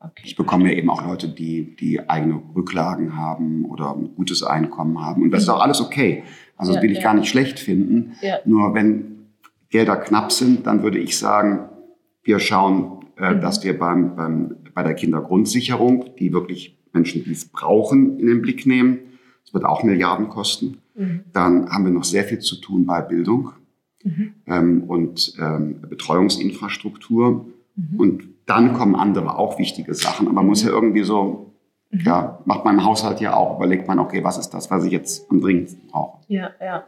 okay. 0.00 0.22
Ich 0.24 0.36
bekomme 0.36 0.70
ja 0.70 0.76
eben 0.76 0.90
auch 0.90 1.06
Leute, 1.06 1.28
die, 1.28 1.76
die 1.76 2.08
eigene 2.08 2.40
Rücklagen 2.54 3.16
haben 3.16 3.64
oder 3.64 3.94
ein 3.94 4.14
gutes 4.14 4.42
Einkommen 4.42 5.00
haben. 5.00 5.22
Und 5.22 5.30
das 5.30 5.42
ist 5.42 5.48
auch 5.48 5.60
alles 5.60 5.80
okay. 5.80 6.24
Also 6.56 6.72
das 6.72 6.76
ja, 6.76 6.82
will 6.82 6.92
ich 6.92 6.98
ja. 6.98 7.04
gar 7.04 7.14
nicht 7.14 7.28
schlecht 7.28 7.58
finden. 7.58 8.14
Ja. 8.20 8.38
Nur 8.44 8.74
wenn 8.74 9.28
Gelder 9.70 9.96
knapp 9.96 10.30
sind, 10.30 10.66
dann 10.66 10.82
würde 10.82 10.98
ich 10.98 11.18
sagen, 11.18 11.68
wir 12.22 12.38
schauen, 12.38 13.06
äh, 13.16 13.34
mhm. 13.34 13.40
dass 13.40 13.64
wir 13.64 13.78
beim, 13.78 14.16
beim, 14.16 14.56
bei 14.74 14.82
der 14.82 14.94
Kindergrundsicherung, 14.94 16.16
die 16.18 16.32
wirklich 16.32 16.78
Menschen, 16.92 17.24
die 17.24 17.32
es 17.32 17.48
brauchen, 17.48 18.18
in 18.18 18.26
den 18.26 18.42
Blick 18.42 18.66
nehmen. 18.66 19.13
Wird 19.54 19.64
auch 19.64 19.82
Milliarden 19.82 20.28
kosten. 20.28 20.78
Mhm. 20.94 21.24
Dann 21.32 21.70
haben 21.70 21.84
wir 21.84 21.92
noch 21.92 22.04
sehr 22.04 22.24
viel 22.24 22.40
zu 22.40 22.56
tun 22.56 22.84
bei 22.84 23.00
Bildung 23.00 23.52
mhm. 24.02 24.34
ähm, 24.46 24.84
und 24.84 25.34
ähm, 25.40 25.80
Betreuungsinfrastruktur. 25.88 27.46
Mhm. 27.76 28.00
Und 28.00 28.22
dann 28.46 28.74
kommen 28.74 28.94
andere 28.94 29.38
auch 29.38 29.58
wichtige 29.58 29.94
Sachen. 29.94 30.26
Aber 30.26 30.34
man 30.34 30.46
muss 30.46 30.62
ja 30.62 30.70
mhm. 30.70 30.74
irgendwie 30.74 31.04
so, 31.04 31.52
mhm. 31.90 32.00
ja, 32.00 32.40
macht 32.44 32.64
man 32.64 32.78
im 32.78 32.84
Haushalt 32.84 33.20
ja 33.20 33.34
auch, 33.34 33.56
überlegt 33.56 33.88
man, 33.88 33.98
okay, 33.98 34.22
was 34.22 34.38
ist 34.38 34.50
das, 34.50 34.70
was 34.70 34.84
ich 34.84 34.92
jetzt 34.92 35.30
am 35.30 35.40
dringendsten 35.40 35.88
brauche. 35.88 36.20
Ja, 36.28 36.50
ja. 36.60 36.84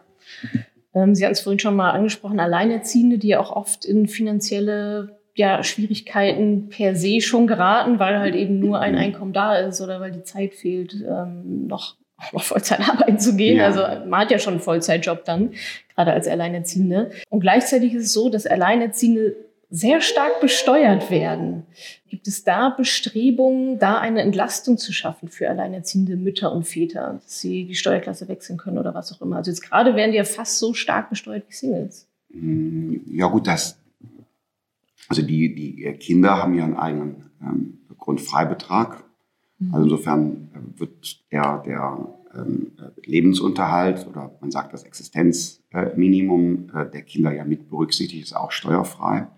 Ähm, 0.94 1.14
Sie 1.14 1.24
hatten 1.24 1.32
es 1.32 1.40
vorhin 1.40 1.58
schon 1.58 1.76
mal 1.76 1.90
angesprochen, 1.90 2.40
Alleinerziehende, 2.40 3.18
die 3.18 3.28
ja 3.28 3.40
auch 3.40 3.54
oft 3.54 3.84
in 3.84 4.08
finanzielle 4.08 5.16
ja, 5.34 5.62
Schwierigkeiten 5.62 6.70
per 6.70 6.96
se 6.96 7.20
schon 7.20 7.46
geraten, 7.46 7.98
weil 7.98 8.18
halt 8.18 8.34
eben 8.34 8.58
nur 8.58 8.80
ein 8.80 8.94
mhm. 8.94 8.98
Einkommen 8.98 9.32
da 9.32 9.56
ist 9.56 9.80
oder 9.80 10.00
weil 10.00 10.10
die 10.10 10.22
Zeit 10.22 10.54
fehlt, 10.54 11.04
ähm, 11.06 11.66
noch 11.66 11.96
noch 12.32 12.42
Vollzeit 12.42 12.80
arbeiten 12.88 13.18
zu 13.18 13.36
gehen. 13.36 13.58
Ja. 13.58 13.66
Also 13.66 13.80
man 14.08 14.20
hat 14.20 14.30
ja 14.30 14.38
schon 14.38 14.54
einen 14.54 14.62
Vollzeitjob 14.62 15.24
dann, 15.24 15.52
gerade 15.94 16.12
als 16.12 16.28
Alleinerziehende. 16.28 17.10
Und 17.30 17.40
gleichzeitig 17.40 17.94
ist 17.94 18.04
es 18.04 18.12
so, 18.12 18.28
dass 18.28 18.46
Alleinerziehende 18.46 19.36
sehr 19.68 20.00
stark 20.00 20.40
besteuert 20.40 21.10
werden. 21.10 21.64
Gibt 22.08 22.28
es 22.28 22.44
da 22.44 22.70
Bestrebungen, 22.70 23.78
da 23.78 23.98
eine 23.98 24.22
Entlastung 24.22 24.78
zu 24.78 24.92
schaffen 24.92 25.28
für 25.28 25.48
alleinerziehende 25.50 26.16
Mütter 26.16 26.52
und 26.52 26.64
Väter, 26.64 27.20
dass 27.22 27.40
sie 27.40 27.64
die 27.64 27.74
Steuerklasse 27.74 28.28
wechseln 28.28 28.58
können 28.58 28.78
oder 28.78 28.94
was 28.94 29.12
auch 29.12 29.20
immer? 29.22 29.36
Also 29.36 29.50
jetzt 29.50 29.62
gerade 29.62 29.96
werden 29.96 30.12
die 30.12 30.18
ja 30.18 30.24
fast 30.24 30.58
so 30.58 30.72
stark 30.72 31.10
besteuert 31.10 31.44
wie 31.48 31.54
Singles. 31.54 32.06
Mm, 32.30 32.94
ja 33.10 33.26
gut, 33.26 33.48
das, 33.48 33.78
also 35.08 35.22
die, 35.22 35.54
die 35.54 35.92
Kinder 35.98 36.36
haben 36.36 36.54
ja 36.54 36.64
einen 36.64 36.76
eigenen 36.76 37.30
ähm, 37.42 37.78
Grundfreibetrag. 37.98 39.02
Also 39.72 39.84
insofern 39.84 40.48
äh, 40.54 40.80
wird 40.80 41.32
der, 41.32 41.62
der 41.64 42.08
ähm, 42.34 42.72
Lebensunterhalt 43.04 44.06
oder 44.06 44.32
man 44.40 44.50
sagt 44.50 44.72
das 44.72 44.82
Existenzminimum 44.82 46.70
äh, 46.74 46.90
der 46.90 47.02
Kinder 47.02 47.32
ja 47.32 47.44
mit 47.44 47.70
berücksichtigt, 47.70 48.22
ist 48.22 48.36
auch 48.36 48.50
steuerfrei. 48.50 49.28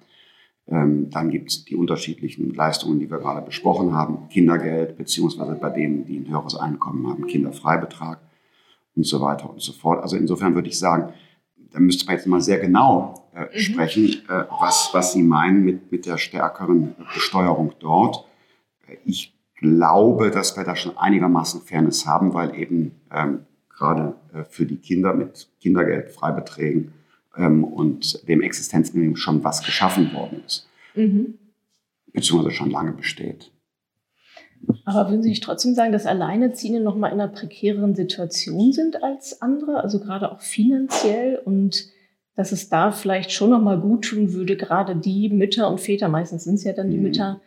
Ähm, 0.66 1.08
dann 1.10 1.30
gibt 1.30 1.50
es 1.50 1.64
die 1.64 1.76
unterschiedlichen 1.76 2.52
Leistungen, 2.52 2.98
die 2.98 3.10
wir 3.10 3.18
gerade 3.18 3.42
besprochen 3.42 3.94
haben, 3.94 4.28
Kindergeld, 4.28 4.98
beziehungsweise 4.98 5.54
bei 5.54 5.70
denen, 5.70 6.04
die 6.04 6.18
ein 6.18 6.28
höheres 6.28 6.56
Einkommen 6.56 7.06
haben, 7.06 7.26
Kinderfreibetrag 7.26 8.20
und 8.94 9.06
so 9.06 9.20
weiter 9.20 9.48
und 9.48 9.62
so 9.62 9.72
fort. 9.72 10.02
Also 10.02 10.16
insofern 10.16 10.54
würde 10.54 10.68
ich 10.68 10.78
sagen, 10.78 11.12
da 11.70 11.80
müsste 11.80 12.06
man 12.06 12.16
jetzt 12.16 12.26
mal 12.26 12.40
sehr 12.40 12.58
genau 12.58 13.30
äh, 13.34 13.44
mhm. 13.44 13.58
sprechen, 13.60 14.04
äh, 14.28 14.44
was, 14.60 14.90
was 14.92 15.12
Sie 15.12 15.22
meinen 15.22 15.64
mit, 15.64 15.92
mit 15.92 16.06
der 16.06 16.18
stärkeren 16.18 16.96
Besteuerung 17.14 17.72
dort. 17.78 18.26
Ich 19.04 19.37
glaube, 19.60 20.30
dass 20.30 20.56
wir 20.56 20.64
da 20.64 20.76
schon 20.76 20.96
einigermaßen 20.96 21.62
Fairness 21.62 22.06
haben, 22.06 22.34
weil 22.34 22.54
eben 22.54 22.92
ähm, 23.12 23.40
gerade 23.68 24.14
äh, 24.32 24.44
für 24.44 24.66
die 24.66 24.76
Kinder 24.76 25.14
mit 25.14 25.48
Kindergeldfreibeträgen 25.60 26.92
ähm, 27.36 27.64
und 27.64 28.28
dem 28.28 28.40
Existenzminimum 28.40 29.16
schon 29.16 29.44
was 29.44 29.64
geschaffen 29.64 30.12
worden 30.14 30.42
ist. 30.46 30.68
Mhm. 30.94 31.34
Beziehungsweise 32.12 32.54
schon 32.54 32.70
lange 32.70 32.92
besteht. 32.92 33.52
Aber 34.84 35.08
würden 35.08 35.22
Sie 35.22 35.28
nicht 35.28 35.44
trotzdem 35.44 35.74
sagen, 35.74 35.92
dass 35.92 36.06
Alleinerziehende 36.06 36.80
noch 36.80 36.96
mal 36.96 37.08
in 37.08 37.20
einer 37.20 37.28
prekäreren 37.28 37.94
Situation 37.94 38.72
sind 38.72 39.02
als 39.02 39.40
andere, 39.40 39.82
also 39.82 40.00
gerade 40.00 40.32
auch 40.32 40.40
finanziell 40.40 41.40
und 41.44 41.86
dass 42.34 42.52
es 42.52 42.68
da 42.68 42.92
vielleicht 42.92 43.32
schon 43.32 43.50
noch 43.50 43.60
mal 43.60 43.80
gut 43.80 44.06
tun 44.06 44.32
würde, 44.32 44.56
gerade 44.56 44.96
die 44.96 45.28
Mütter 45.28 45.70
und 45.70 45.80
Väter, 45.80 46.08
meistens 46.08 46.44
sind 46.44 46.54
es 46.54 46.64
ja 46.64 46.72
dann 46.72 46.90
die 46.90 46.96
mhm. 46.96 47.04
Mütter, 47.04 47.40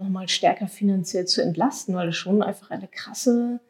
nochmal 0.00 0.28
stärker 0.28 0.66
finanziell 0.66 1.26
zu 1.26 1.42
entlasten, 1.42 1.94
weil 1.94 2.08
es 2.08 2.16
schon 2.16 2.42
einfach 2.42 2.70
eine 2.70 2.88
krasse, 2.88 3.60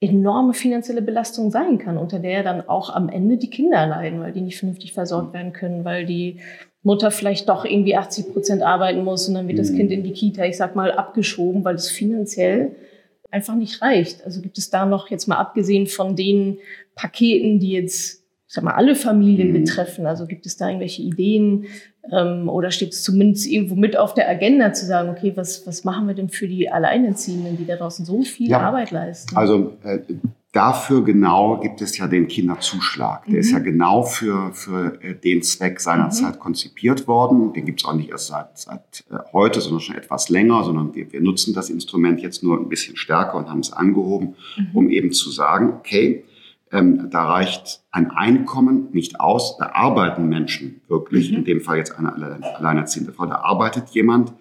enorme 0.00 0.52
finanzielle 0.52 1.00
Belastung 1.00 1.50
sein 1.50 1.78
kann, 1.78 1.96
unter 1.96 2.18
der 2.18 2.42
dann 2.42 2.68
auch 2.68 2.90
am 2.90 3.08
Ende 3.08 3.38
die 3.38 3.50
Kinder 3.50 3.86
leiden, 3.86 4.20
weil 4.20 4.32
die 4.32 4.40
nicht 4.40 4.58
vernünftig 4.58 4.92
versorgt 4.92 5.32
werden 5.32 5.52
können, 5.52 5.84
weil 5.84 6.04
die 6.04 6.40
Mutter 6.82 7.10
vielleicht 7.10 7.48
doch 7.48 7.64
irgendwie 7.64 7.96
80 7.96 8.32
Prozent 8.32 8.62
arbeiten 8.62 9.04
muss 9.04 9.26
und 9.28 9.34
dann 9.34 9.48
wird 9.48 9.58
das 9.58 9.70
mhm. 9.70 9.76
Kind 9.76 9.92
in 9.92 10.02
die 10.02 10.12
Kita, 10.12 10.44
ich 10.44 10.58
sag 10.58 10.76
mal, 10.76 10.92
abgeschoben, 10.92 11.64
weil 11.64 11.76
es 11.76 11.90
finanziell 11.90 12.76
einfach 13.30 13.54
nicht 13.54 13.80
reicht. 13.80 14.24
Also 14.24 14.42
gibt 14.42 14.58
es 14.58 14.70
da 14.70 14.84
noch 14.84 15.10
jetzt 15.10 15.26
mal 15.26 15.38
abgesehen 15.38 15.86
von 15.86 16.14
den 16.14 16.58
Paketen, 16.94 17.58
die 17.58 17.72
jetzt 17.72 18.23
sag 18.54 18.62
mal, 18.62 18.74
alle 18.74 18.94
Familien 18.94 19.48
mhm. 19.48 19.64
betreffen. 19.64 20.06
Also 20.06 20.26
gibt 20.26 20.46
es 20.46 20.56
da 20.56 20.68
irgendwelche 20.68 21.02
Ideen 21.02 21.66
ähm, 22.12 22.48
oder 22.48 22.70
steht 22.70 22.92
es 22.92 23.02
zumindest 23.02 23.48
irgendwo 23.48 23.74
mit 23.74 23.96
auf 23.96 24.14
der 24.14 24.28
Agenda 24.28 24.72
zu 24.72 24.86
sagen, 24.86 25.08
okay, 25.08 25.32
was, 25.34 25.66
was 25.66 25.82
machen 25.82 26.06
wir 26.06 26.14
denn 26.14 26.28
für 26.28 26.46
die 26.46 26.70
Alleinerziehenden, 26.70 27.56
die 27.56 27.66
da 27.66 27.74
draußen 27.74 28.04
so 28.04 28.22
viel 28.22 28.50
ja. 28.50 28.60
Arbeit 28.60 28.92
leisten? 28.92 29.36
Also 29.36 29.72
äh, 29.82 29.98
dafür 30.52 31.02
genau 31.02 31.58
gibt 31.58 31.82
es 31.82 31.98
ja 31.98 32.06
den 32.06 32.28
Kinderzuschlag. 32.28 33.24
Der 33.24 33.34
mhm. 33.34 33.40
ist 33.40 33.50
ja 33.50 33.58
genau 33.58 34.04
für, 34.04 34.52
für 34.52 35.02
äh, 35.02 35.16
den 35.16 35.42
Zweck 35.42 35.80
seinerzeit 35.80 36.36
mhm. 36.36 36.38
konzipiert 36.38 37.08
worden. 37.08 37.54
Den 37.54 37.64
gibt 37.64 37.80
es 37.80 37.88
auch 37.88 37.94
nicht 37.94 38.10
erst 38.10 38.28
seit, 38.28 38.56
seit 38.56 39.04
äh, 39.10 39.16
heute, 39.32 39.60
sondern 39.60 39.80
schon 39.80 39.96
etwas 39.96 40.28
länger, 40.28 40.62
sondern 40.62 40.94
wir, 40.94 41.12
wir 41.12 41.20
nutzen 41.20 41.54
das 41.54 41.70
Instrument 41.70 42.22
jetzt 42.22 42.44
nur 42.44 42.56
ein 42.56 42.68
bisschen 42.68 42.96
stärker 42.96 43.36
und 43.36 43.50
haben 43.50 43.60
es 43.60 43.72
angehoben, 43.72 44.36
mhm. 44.56 44.66
um 44.74 44.90
eben 44.90 45.10
zu 45.10 45.32
sagen, 45.32 45.72
okay, 45.72 46.22
ähm, 46.74 47.08
da 47.10 47.24
reicht 47.24 47.82
ein 47.92 48.10
Einkommen 48.10 48.88
nicht 48.92 49.20
aus. 49.20 49.56
Da 49.58 49.70
arbeiten 49.74 50.28
Menschen 50.28 50.80
wirklich, 50.88 51.30
mhm. 51.30 51.38
in 51.38 51.44
dem 51.44 51.60
Fall 51.60 51.78
jetzt 51.78 51.96
eine 51.96 52.12
alleinerziehende 52.12 53.12
Frau, 53.12 53.26
da 53.26 53.36
arbeitet 53.36 53.90
jemand 53.90 54.32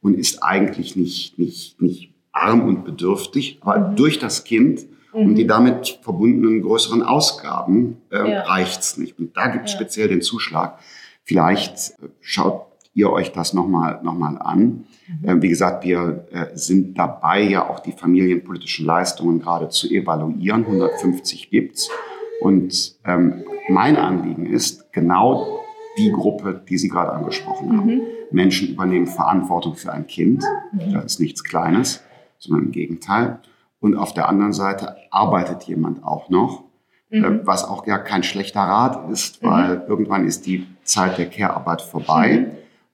und 0.00 0.18
ist 0.18 0.42
eigentlich 0.42 0.96
nicht, 0.96 1.38
nicht, 1.38 1.80
nicht 1.80 2.14
arm 2.32 2.62
und 2.62 2.84
bedürftig, 2.84 3.58
aber 3.60 3.90
mhm. 3.90 3.96
durch 3.96 4.18
das 4.18 4.44
Kind 4.44 4.86
mhm. 5.12 5.20
und 5.20 5.34
die 5.34 5.46
damit 5.46 5.98
verbundenen 6.02 6.62
größeren 6.62 7.02
Ausgaben 7.02 7.98
äh, 8.10 8.30
ja. 8.30 8.42
reicht's 8.42 8.96
nicht. 8.96 9.18
Und 9.18 9.36
da 9.36 9.48
gibt 9.48 9.66
es 9.66 9.72
ja. 9.72 9.78
speziell 9.78 10.08
den 10.08 10.22
Zuschlag. 10.22 10.78
Vielleicht 11.24 11.90
äh, 12.02 12.08
schaut 12.20 12.71
ihr 12.94 13.10
euch 13.10 13.32
das 13.32 13.54
nochmal 13.54 14.00
noch 14.02 14.14
mal 14.14 14.36
an. 14.38 14.84
Mhm. 15.22 15.28
Ähm, 15.28 15.42
wie 15.42 15.48
gesagt, 15.48 15.84
wir 15.84 16.26
äh, 16.30 16.46
sind 16.54 16.98
dabei, 16.98 17.42
ja 17.42 17.68
auch 17.68 17.80
die 17.80 17.92
familienpolitischen 17.92 18.86
Leistungen 18.86 19.40
gerade 19.40 19.68
zu 19.68 19.88
evaluieren. 19.88 20.64
150 20.64 21.50
gibt's. 21.50 21.90
Und 22.40 22.96
ähm, 23.04 23.44
mein 23.68 23.96
Anliegen 23.96 24.46
ist, 24.46 24.92
genau 24.92 25.60
die 25.98 26.10
Gruppe, 26.10 26.62
die 26.68 26.78
Sie 26.78 26.88
gerade 26.88 27.12
angesprochen 27.12 27.76
haben. 27.76 27.94
Mhm. 27.94 28.02
Menschen 28.30 28.68
übernehmen 28.68 29.06
Verantwortung 29.06 29.74
für 29.74 29.92
ein 29.92 30.06
Kind. 30.06 30.44
Mhm. 30.72 30.92
Das 30.92 31.04
ist 31.04 31.20
nichts 31.20 31.44
Kleines, 31.44 32.02
sondern 32.38 32.66
im 32.66 32.72
Gegenteil. 32.72 33.40
Und 33.80 33.96
auf 33.96 34.14
der 34.14 34.28
anderen 34.28 34.52
Seite 34.52 34.96
arbeitet 35.10 35.64
jemand 35.64 36.04
auch 36.04 36.30
noch, 36.30 36.64
äh, 37.10 37.20
mhm. 37.20 37.40
was 37.44 37.64
auch 37.64 37.86
ja 37.86 37.98
kein 37.98 38.22
schlechter 38.22 38.60
Rat 38.60 39.10
ist, 39.10 39.42
weil 39.42 39.76
mhm. 39.76 39.82
irgendwann 39.86 40.26
ist 40.26 40.46
die 40.46 40.66
Zeit 40.82 41.18
der 41.18 41.26
Care-Arbeit 41.26 41.82
vorbei. 41.82 42.46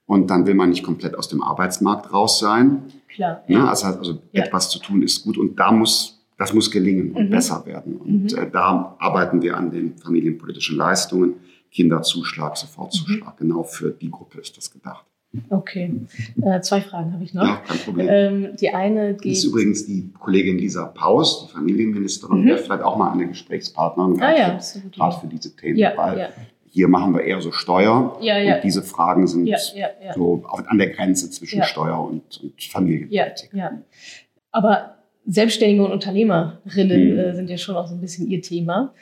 Und 0.09 0.31
dann 0.31 0.47
will 0.47 0.55
man 0.55 0.71
nicht 0.71 0.81
komplett 0.81 1.15
aus 1.15 1.27
dem 1.27 1.43
Arbeitsmarkt 1.43 2.11
raus 2.11 2.39
sein. 2.39 2.81
Klar. 3.09 3.43
Ja. 3.47 3.59
Ne? 3.59 3.69
Also, 3.69 3.85
also 3.85 4.17
ja. 4.31 4.43
etwas 4.43 4.71
zu 4.71 4.79
tun 4.79 5.03
ist 5.03 5.23
gut 5.23 5.37
und 5.37 5.59
da 5.59 5.71
muss, 5.71 6.19
das 6.35 6.51
muss 6.51 6.71
gelingen 6.71 7.11
und 7.11 7.27
mhm. 7.27 7.29
besser 7.29 7.63
werden. 7.67 7.97
Und 7.97 8.31
mhm. 8.31 8.37
äh, 8.39 8.49
da 8.49 8.95
arbeiten 8.97 9.43
wir 9.43 9.55
an 9.55 9.69
den 9.69 9.95
familienpolitischen 9.97 10.77
Leistungen. 10.77 11.35
Kinderzuschlag, 11.71 12.57
Sofortzuschlag. 12.57 13.35
Mhm. 13.35 13.37
Genau 13.37 13.61
für 13.61 13.91
die 13.91 14.09
Gruppe 14.09 14.39
ist 14.39 14.57
das 14.57 14.71
gedacht. 14.71 15.05
Okay, 15.51 15.93
äh, 16.41 16.59
zwei 16.61 16.81
Fragen 16.81 17.13
habe 17.13 17.23
ich 17.23 17.35
noch. 17.35 17.45
Ja, 17.45 17.57
kein 17.57 17.77
Problem. 17.77 18.07
Ähm, 18.09 18.55
die 18.59 18.69
eine 18.71 19.13
geht. 19.13 19.33
Das 19.33 19.37
ist 19.37 19.43
übrigens 19.43 19.85
die 19.85 20.11
Kollegin 20.17 20.57
Lisa 20.57 20.85
Paus, 20.85 21.45
die 21.45 21.53
Familienministerin, 21.53 22.41
mhm. 22.41 22.47
wäre 22.47 22.57
vielleicht 22.57 22.81
auch 22.81 22.97
mal 22.97 23.11
eine 23.11 23.27
Gesprächspartnerin 23.27 24.19
ah, 24.21 24.35
ja, 24.35 24.57
für, 24.57 24.79
gerade 24.89 25.19
für 25.19 25.27
diese 25.27 25.55
Themen, 25.55 25.77
ja, 25.77 25.93
weil 25.95 26.17
ja. 26.17 26.29
Hier 26.71 26.87
machen 26.87 27.13
wir 27.13 27.23
eher 27.23 27.41
so 27.41 27.51
Steuer 27.51 28.17
ja, 28.21 28.37
ja. 28.37 28.55
und 28.55 28.63
diese 28.63 28.83
Fragen 28.83 29.27
sind 29.27 29.49
so 30.15 30.43
an 30.45 30.77
der 30.77 30.89
Grenze 30.89 31.29
zwischen 31.29 31.63
Steuer 31.63 31.99
und, 32.01 32.41
und 32.41 32.63
Familienpolitik. 32.63 33.53
Ja, 33.53 33.71
ja. 33.71 33.81
Aber 34.51 34.95
Selbstständige 35.25 35.83
und 35.83 35.91
Unternehmerinnen 35.91 37.13
mhm. 37.13 37.19
äh, 37.19 37.35
sind 37.35 37.49
ja 37.49 37.57
schon 37.57 37.75
auch 37.75 37.87
so 37.87 37.95
ein 37.95 38.01
bisschen 38.01 38.27
ihr 38.27 38.41
Thema. 38.41 38.93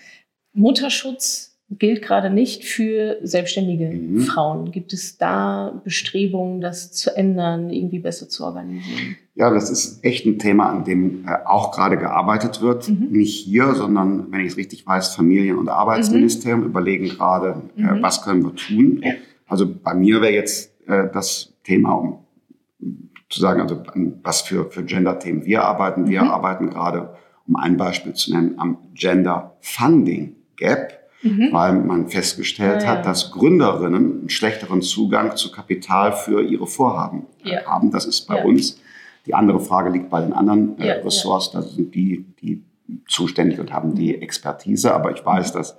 Mutterschutz 0.53 1.56
gilt 1.69 2.01
gerade 2.01 2.29
nicht 2.29 2.63
für 2.63 3.17
selbstständige 3.23 3.89
mhm. 3.89 4.21
Frauen. 4.21 4.71
Gibt 4.71 4.93
es 4.93 5.17
da 5.17 5.81
Bestrebungen, 5.83 6.61
das 6.61 6.91
zu 6.93 7.15
ändern, 7.15 7.69
irgendwie 7.69 7.99
besser 7.99 8.29
zu 8.29 8.45
organisieren? 8.45 9.17
Ja, 9.35 9.49
das 9.49 9.69
ist 9.69 10.03
echt 10.03 10.25
ein 10.25 10.39
Thema, 10.39 10.69
an 10.69 10.85
dem 10.85 11.25
äh, 11.27 11.45
auch 11.45 11.71
gerade 11.71 11.97
gearbeitet 11.97 12.61
wird. 12.61 12.87
Mhm. 12.87 13.09
Nicht 13.11 13.43
hier, 13.43 13.75
sondern, 13.75 14.31
wenn 14.31 14.41
ich 14.41 14.53
es 14.53 14.57
richtig 14.57 14.87
weiß, 14.87 15.13
Familien- 15.13 15.57
und 15.57 15.67
Arbeitsministerium 15.67 16.61
mhm. 16.61 16.67
überlegen 16.67 17.09
gerade, 17.09 17.63
äh, 17.77 17.81
mhm. 17.81 18.01
was 18.01 18.23
können 18.23 18.43
wir 18.43 18.55
tun. 18.55 19.03
Also 19.45 19.67
bei 19.69 19.93
mir 19.93 20.21
wäre 20.21 20.33
jetzt 20.33 20.71
äh, 20.87 21.07
das 21.11 21.53
Thema, 21.63 21.93
um 21.93 22.19
zu 23.29 23.41
sagen, 23.41 23.59
also 23.61 23.83
was 24.23 24.41
für, 24.41 24.71
für 24.71 24.83
Gender-Themen 24.83 25.45
wir 25.45 25.63
arbeiten. 25.63 26.07
Wir 26.07 26.23
mhm. 26.23 26.29
arbeiten 26.29 26.69
gerade, 26.69 27.13
um 27.45 27.57
ein 27.57 27.75
Beispiel 27.75 28.13
zu 28.13 28.33
nennen, 28.33 28.55
am 28.57 28.77
Gender 28.93 29.57
Funding 29.59 30.35
Gap 30.55 31.06
mhm. 31.21 31.49
weil 31.51 31.73
man 31.73 32.07
festgestellt 32.07 32.83
ja, 32.83 32.89
hat, 32.89 33.05
dass 33.05 33.31
Gründerinnen 33.31 34.19
einen 34.19 34.29
schlechteren 34.29 34.81
Zugang 34.81 35.35
zu 35.35 35.51
Kapital 35.51 36.13
für 36.13 36.41
ihre 36.41 36.67
Vorhaben 36.67 37.25
ja. 37.43 37.65
haben. 37.65 37.91
Das 37.91 38.05
ist 38.05 38.27
bei 38.27 38.43
uns. 38.43 38.79
Die 39.25 39.33
andere 39.33 39.59
Frage 39.59 39.89
liegt 39.89 40.09
bei 40.09 40.21
den 40.21 40.33
anderen 40.33 40.77
äh, 40.79 40.91
Ressorts. 40.91 41.51
Da 41.51 41.61
sind 41.61 41.93
die, 41.93 42.25
die 42.41 42.63
zuständig 43.07 43.59
und 43.59 43.73
haben 43.73 43.95
die 43.95 44.21
Expertise. 44.21 44.93
Aber 44.93 45.11
ich 45.11 45.25
weiß, 45.25 45.51
dass, 45.51 45.77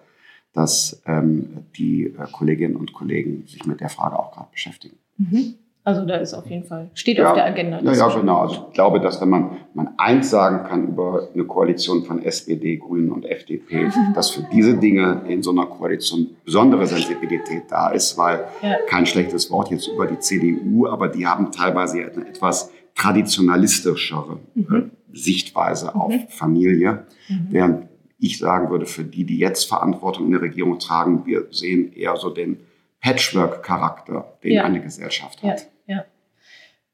dass 0.52 1.02
ähm, 1.06 1.64
die 1.76 2.04
äh, 2.04 2.26
Kolleginnen 2.30 2.76
und 2.76 2.92
Kollegen 2.92 3.46
sich 3.46 3.64
mit 3.64 3.80
der 3.80 3.88
Frage 3.88 4.18
auch 4.18 4.32
gerade 4.32 4.50
beschäftigen. 4.52 4.96
Mhm. 5.16 5.54
Also 5.88 6.04
da 6.04 6.16
ist 6.16 6.34
auf 6.34 6.46
jeden 6.50 6.64
Fall, 6.64 6.90
steht 6.92 7.16
ja, 7.16 7.30
auf 7.30 7.34
der 7.34 7.46
Agenda. 7.46 7.80
Ja, 7.80 7.94
ja, 7.94 8.08
genau. 8.08 8.40
Also 8.40 8.66
ich 8.68 8.74
glaube, 8.74 9.00
dass 9.00 9.22
wenn 9.22 9.30
man, 9.30 9.56
man 9.72 9.94
eins 9.96 10.28
sagen 10.28 10.68
kann 10.68 10.86
über 10.86 11.30
eine 11.32 11.44
Koalition 11.44 12.04
von 12.04 12.22
SPD, 12.22 12.76
Grünen 12.76 13.10
und 13.10 13.24
FDP, 13.24 13.88
dass 14.14 14.28
für 14.28 14.42
diese 14.52 14.76
Dinge 14.76 15.22
in 15.28 15.42
so 15.42 15.50
einer 15.50 15.64
Koalition 15.64 16.36
besondere 16.44 16.86
Sensibilität 16.86 17.62
da 17.70 17.88
ist, 17.88 18.18
weil 18.18 18.44
ja. 18.60 18.76
kein 18.86 19.06
schlechtes 19.06 19.50
Wort 19.50 19.70
jetzt 19.70 19.88
über 19.88 20.06
die 20.06 20.18
CDU, 20.18 20.86
aber 20.88 21.08
die 21.08 21.26
haben 21.26 21.52
teilweise 21.52 22.00
eine 22.00 22.28
etwas 22.28 22.70
traditionalistischere 22.94 24.40
mhm. 24.54 24.90
Äh, 25.10 25.16
Sichtweise 25.16 25.86
mhm. 25.94 26.00
auf 26.02 26.12
Familie, 26.28 27.06
mhm. 27.30 27.46
während 27.48 27.88
ich 28.18 28.36
sagen 28.36 28.68
würde, 28.68 28.84
für 28.84 29.04
die, 29.04 29.24
die 29.24 29.38
jetzt 29.38 29.64
Verantwortung 29.66 30.26
in 30.26 30.32
der 30.32 30.42
Regierung 30.42 30.78
tragen, 30.78 31.24
wir 31.24 31.46
sehen 31.50 31.94
eher 31.94 32.16
so 32.16 32.28
den 32.28 32.58
Patchwork-Charakter, 33.00 34.36
den 34.44 34.52
ja. 34.52 34.64
eine 34.64 34.82
Gesellschaft 34.82 35.42
hat. 35.42 35.66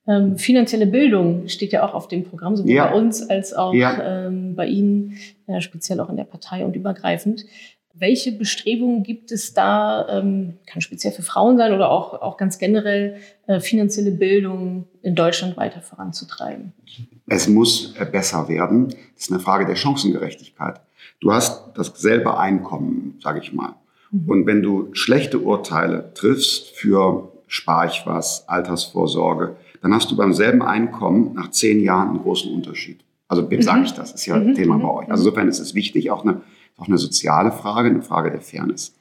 Ähm, 0.06 0.36
finanzielle 0.36 0.86
Bildung 0.86 1.48
steht 1.48 1.72
ja 1.72 1.86
auch 1.86 1.94
auf 1.94 2.08
dem 2.08 2.24
Programm, 2.24 2.56
sowohl 2.56 2.72
ja. 2.72 2.88
bei 2.88 2.94
uns 2.94 3.28
als 3.28 3.54
auch 3.54 3.72
ja. 3.72 4.26
ähm, 4.26 4.54
bei 4.54 4.66
Ihnen, 4.66 5.16
äh, 5.46 5.60
speziell 5.60 6.00
auch 6.00 6.10
in 6.10 6.16
der 6.16 6.24
Partei 6.24 6.64
und 6.64 6.76
übergreifend. 6.76 7.46
Welche 7.94 8.32
Bestrebungen 8.32 9.02
gibt 9.02 9.30
es 9.30 9.54
da, 9.54 10.08
ähm, 10.08 10.58
kann 10.66 10.82
speziell 10.82 11.12
für 11.12 11.22
Frauen 11.22 11.56
sein 11.56 11.72
oder 11.72 11.90
auch, 11.90 12.20
auch 12.20 12.36
ganz 12.36 12.58
generell, 12.58 13.18
äh, 13.46 13.60
finanzielle 13.60 14.10
Bildung 14.10 14.88
in 15.00 15.14
Deutschland 15.14 15.56
weiter 15.56 15.80
voranzutreiben? 15.80 16.72
Es 17.28 17.48
muss 17.48 17.94
äh, 17.98 18.04
besser 18.04 18.48
werden. 18.48 18.88
Das 18.88 19.24
ist 19.24 19.30
eine 19.30 19.40
Frage 19.40 19.64
der 19.64 19.76
Chancengerechtigkeit. 19.76 20.80
Du 21.20 21.32
hast 21.32 21.72
dasselbe 21.76 22.36
Einkommen, 22.36 23.18
sage 23.22 23.40
ich 23.40 23.52
mal. 23.52 23.76
Mhm. 24.10 24.28
Und 24.28 24.46
wenn 24.46 24.60
du 24.60 24.92
schlechte 24.92 25.38
Urteile 25.38 26.12
triffst 26.14 26.70
für 26.70 27.32
spare 27.46 27.86
ich 27.88 28.02
was, 28.06 28.48
Altersvorsorge, 28.48 29.56
dann 29.82 29.92
hast 29.94 30.10
du 30.10 30.16
beim 30.16 30.32
selben 30.32 30.62
Einkommen 30.62 31.34
nach 31.34 31.50
zehn 31.50 31.82
Jahren 31.82 32.10
einen 32.10 32.22
großen 32.22 32.52
Unterschied. 32.52 33.04
Also 33.28 33.50
wem 33.50 33.58
mhm. 33.58 33.62
sage 33.62 33.84
ich 33.84 33.92
das? 33.92 34.12
ist 34.12 34.26
ja 34.26 34.36
mhm. 34.36 34.54
Thema 34.54 34.78
bei 34.78 34.88
euch. 34.88 35.10
Also 35.10 35.24
insofern 35.24 35.48
ist 35.48 35.58
es 35.58 35.74
wichtig, 35.74 36.10
auch 36.10 36.24
eine, 36.24 36.42
auch 36.76 36.88
eine 36.88 36.98
soziale 36.98 37.52
Frage, 37.52 37.88
eine 37.90 38.02
Frage 38.02 38.30
der 38.30 38.40
Fairness. 38.40 38.94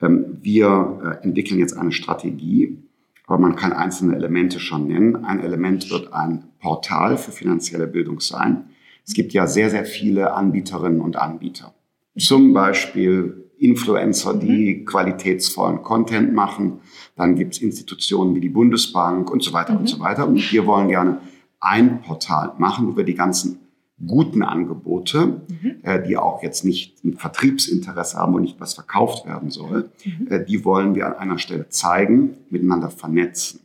Ähm, 0.00 0.38
wir 0.42 1.20
äh, 1.22 1.24
entwickeln 1.24 1.58
jetzt 1.58 1.76
eine 1.76 1.92
Strategie, 1.92 2.78
aber 3.26 3.38
man 3.38 3.56
kann 3.56 3.72
einzelne 3.72 4.16
Elemente 4.16 4.60
schon 4.60 4.88
nennen. 4.88 5.24
Ein 5.24 5.40
Element 5.40 5.90
wird 5.90 6.12
ein 6.12 6.44
Portal 6.60 7.16
für 7.16 7.32
finanzielle 7.32 7.86
Bildung 7.86 8.20
sein. 8.20 8.64
Es 9.06 9.14
gibt 9.14 9.32
ja 9.32 9.46
sehr, 9.46 9.70
sehr 9.70 9.84
viele 9.84 10.34
Anbieterinnen 10.34 11.00
und 11.00 11.16
Anbieter. 11.16 11.74
Zum 12.18 12.52
Beispiel 12.52 13.43
Influencer, 13.58 14.34
die 14.34 14.76
mhm. 14.76 14.84
qualitätsvollen 14.84 15.82
Content 15.82 16.32
machen. 16.32 16.80
Dann 17.16 17.36
gibt 17.36 17.54
es 17.54 17.62
Institutionen 17.62 18.34
wie 18.34 18.40
die 18.40 18.48
Bundesbank 18.48 19.30
und 19.30 19.42
so 19.42 19.52
weiter 19.52 19.74
mhm. 19.74 19.80
und 19.80 19.86
so 19.88 20.00
weiter. 20.00 20.26
Und 20.26 20.52
wir 20.52 20.66
wollen 20.66 20.88
gerne 20.88 21.20
ein 21.60 22.02
Portal 22.02 22.52
machen, 22.58 22.88
wo 22.88 22.96
wir 22.96 23.04
die 23.04 23.14
ganzen 23.14 23.58
guten 24.06 24.42
Angebote, 24.42 25.26
mhm. 25.26 25.76
äh, 25.82 26.02
die 26.02 26.16
auch 26.16 26.42
jetzt 26.42 26.64
nicht 26.64 27.02
ein 27.04 27.16
Vertriebsinteresse 27.16 28.18
haben 28.18 28.34
und 28.34 28.42
nicht 28.42 28.60
was 28.60 28.74
verkauft 28.74 29.26
werden 29.26 29.50
soll, 29.50 29.90
mhm. 30.04 30.26
äh, 30.30 30.44
die 30.44 30.64
wollen 30.64 30.94
wir 30.94 31.06
an 31.06 31.14
einer 31.14 31.38
Stelle 31.38 31.68
zeigen, 31.68 32.36
miteinander 32.50 32.90
vernetzen. 32.90 33.60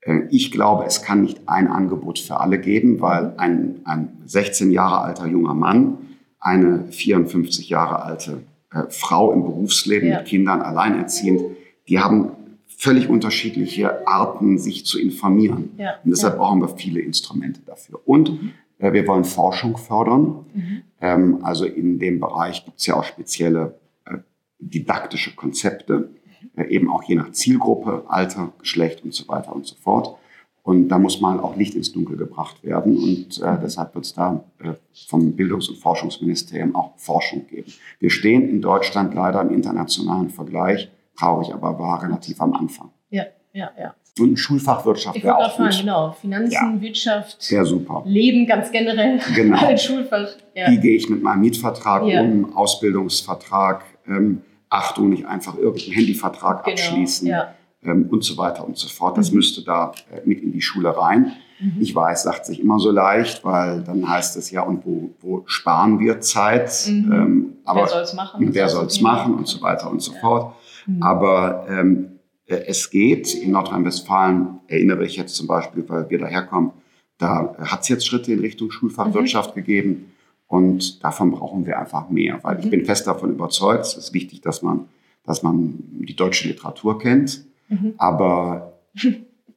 Äh, 0.00 0.22
ich 0.30 0.52
glaube, 0.52 0.84
es 0.84 1.02
kann 1.02 1.22
nicht 1.22 1.48
ein 1.48 1.68
Angebot 1.68 2.18
für 2.18 2.40
alle 2.40 2.60
geben, 2.60 3.00
weil 3.00 3.34
ein, 3.38 3.80
ein 3.84 4.18
16 4.26 4.70
Jahre 4.70 5.00
alter 5.00 5.26
junger 5.26 5.54
Mann 5.54 5.98
eine 6.38 6.92
54 6.92 7.70
Jahre 7.70 8.02
alte 8.02 8.42
äh, 8.74 8.90
Frau 8.90 9.32
im 9.32 9.42
Berufsleben 9.42 10.08
ja. 10.08 10.18
mit 10.18 10.26
Kindern 10.26 10.60
alleinerziehend, 10.60 11.42
die 11.88 12.00
haben 12.00 12.32
völlig 12.76 13.08
unterschiedliche 13.08 14.06
Arten, 14.06 14.58
sich 14.58 14.84
zu 14.84 14.98
informieren. 14.98 15.70
Ja. 15.78 15.94
Und 16.04 16.10
deshalb 16.10 16.34
ja. 16.34 16.40
brauchen 16.40 16.60
wir 16.60 16.68
viele 16.68 17.00
Instrumente 17.00 17.60
dafür. 17.64 18.00
Und 18.04 18.30
mhm. 18.30 18.52
äh, 18.78 18.92
wir 18.92 19.06
wollen 19.06 19.24
Forschung 19.24 19.76
fördern. 19.76 20.46
Mhm. 20.52 20.82
Ähm, 21.00 21.38
also 21.42 21.64
in 21.64 21.98
dem 21.98 22.20
Bereich 22.20 22.64
gibt 22.64 22.78
es 22.78 22.86
ja 22.86 22.96
auch 22.96 23.04
spezielle 23.04 23.78
äh, 24.06 24.18
didaktische 24.58 25.34
Konzepte, 25.34 26.10
mhm. 26.54 26.62
äh, 26.62 26.66
eben 26.66 26.90
auch 26.90 27.02
je 27.04 27.14
nach 27.14 27.30
Zielgruppe, 27.32 28.04
Alter, 28.08 28.52
Geschlecht 28.58 29.04
und 29.04 29.14
so 29.14 29.28
weiter 29.28 29.54
und 29.54 29.66
so 29.66 29.76
fort. 29.76 30.16
Und 30.64 30.88
da 30.88 30.98
muss 30.98 31.20
mal 31.20 31.38
auch 31.40 31.56
Licht 31.56 31.74
ins 31.74 31.92
Dunkel 31.92 32.16
gebracht 32.16 32.64
werden. 32.64 32.96
Und 32.96 33.38
äh, 33.42 33.58
deshalb 33.62 33.94
wird 33.94 34.06
es 34.06 34.14
da 34.14 34.42
äh, 34.60 34.72
vom 35.08 35.36
Bildungs- 35.36 35.68
und 35.68 35.76
Forschungsministerium 35.76 36.74
auch 36.74 36.92
Forschung 36.96 37.46
geben. 37.46 37.70
Wir 38.00 38.10
stehen 38.10 38.48
in 38.48 38.62
Deutschland 38.62 39.14
leider 39.14 39.42
im 39.42 39.50
internationalen 39.50 40.30
Vergleich, 40.30 40.90
traurig 41.18 41.52
aber 41.52 41.78
wahr, 41.78 42.02
relativ 42.02 42.40
am 42.40 42.54
Anfang. 42.54 42.90
Ja, 43.10 43.24
ja, 43.52 43.70
ja. 43.78 43.94
Und 44.18 44.32
ein 44.32 44.36
Schulfachwirtschaft 44.38 45.22
wäre 45.22 45.36
auch 45.36 45.54
gut. 45.54 45.76
genau. 45.78 46.12
Finanzen, 46.12 46.76
ja. 46.76 46.80
Wirtschaft, 46.80 47.42
sehr 47.42 47.66
super. 47.66 48.02
Leben 48.06 48.46
ganz 48.46 48.72
generell. 48.72 49.20
Genau. 49.34 49.58
Ein 49.66 49.76
Schulfach. 49.76 50.28
Ja. 50.54 50.70
Wie 50.70 50.78
gehe 50.78 50.96
ich 50.96 51.10
mit 51.10 51.22
meinem 51.22 51.40
Mietvertrag 51.40 52.06
ja. 52.06 52.22
um, 52.22 52.56
Ausbildungsvertrag, 52.56 53.84
ähm, 54.06 54.40
Achtung, 54.70 55.10
nicht 55.10 55.26
einfach 55.26 55.58
irgendeinen 55.58 55.92
Handyvertrag 55.92 56.64
genau. 56.64 56.74
abschließen. 56.74 57.28
Ja 57.28 57.54
ähm, 57.84 58.08
und 58.10 58.24
so 58.24 58.36
weiter 58.36 58.66
und 58.66 58.76
so 58.76 58.88
fort. 58.88 59.18
Das 59.18 59.30
mhm. 59.30 59.36
müsste 59.36 59.62
da 59.62 59.92
äh, 60.10 60.20
mit 60.24 60.40
in 60.42 60.52
die 60.52 60.62
Schule 60.62 60.96
rein. 60.96 61.32
Mhm. 61.60 61.76
Ich 61.80 61.94
weiß, 61.94 62.24
sagt 62.24 62.46
sich 62.46 62.60
immer 62.60 62.78
so 62.78 62.90
leicht, 62.90 63.44
weil 63.44 63.82
dann 63.82 64.08
heißt 64.08 64.36
es 64.36 64.50
ja, 64.50 64.62
und 64.62 64.84
wo, 64.84 65.14
wo 65.20 65.42
sparen 65.46 65.98
wir 65.98 66.20
Zeit? 66.20 66.72
Mhm. 66.88 67.12
Ähm, 67.12 67.52
aber 67.64 67.82
wer 67.82 67.88
soll 67.88 68.02
es 68.02 68.14
machen? 68.14 68.54
Wer 68.54 68.68
soll 68.68 68.86
es 68.86 69.00
machen 69.00 69.34
und 69.34 69.46
so 69.46 69.62
weiter 69.62 69.90
und 69.90 70.00
so 70.00 70.12
ja. 70.12 70.20
fort. 70.20 70.54
Mhm. 70.86 71.02
Aber 71.02 71.66
ähm, 71.68 72.18
äh, 72.46 72.56
es 72.66 72.90
geht. 72.90 73.34
In 73.34 73.52
Nordrhein-Westfalen 73.52 74.60
erinnere 74.66 75.04
ich 75.04 75.16
jetzt 75.16 75.34
zum 75.34 75.46
Beispiel, 75.46 75.84
weil 75.88 76.08
wir 76.10 76.18
daherkommen, 76.18 76.72
da 77.18 77.54
hat 77.58 77.82
es 77.82 77.88
jetzt 77.88 78.06
Schritte 78.06 78.32
in 78.32 78.40
Richtung 78.40 78.70
Schulfachwirtschaft 78.70 79.54
mhm. 79.54 79.60
gegeben. 79.60 80.12
Und 80.46 81.02
davon 81.02 81.30
brauchen 81.30 81.64
wir 81.66 81.78
einfach 81.78 82.10
mehr, 82.10 82.38
weil 82.42 82.56
mhm. 82.56 82.64
ich 82.64 82.70
bin 82.70 82.84
fest 82.84 83.06
davon 83.06 83.30
überzeugt, 83.30 83.86
es 83.86 83.96
ist 83.96 84.12
wichtig, 84.12 84.40
dass 84.42 84.62
man, 84.62 84.88
dass 85.24 85.42
man 85.42 85.78
die 86.00 86.16
deutsche 86.16 86.48
Literatur 86.48 86.98
kennt. 86.98 87.44
Mhm. 87.68 87.94
Aber 87.98 88.78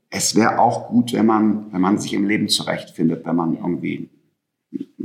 es 0.10 0.36
wäre 0.36 0.60
auch 0.60 0.88
gut, 0.88 1.14
wenn 1.14 1.26
man, 1.26 1.72
wenn 1.72 1.82
man 1.82 1.98
sich 1.98 2.14
im 2.14 2.28
Leben 2.28 2.48
zurechtfindet, 2.48 3.26
wenn 3.26 3.36
man 3.36 3.58
irgendwie 3.58 4.10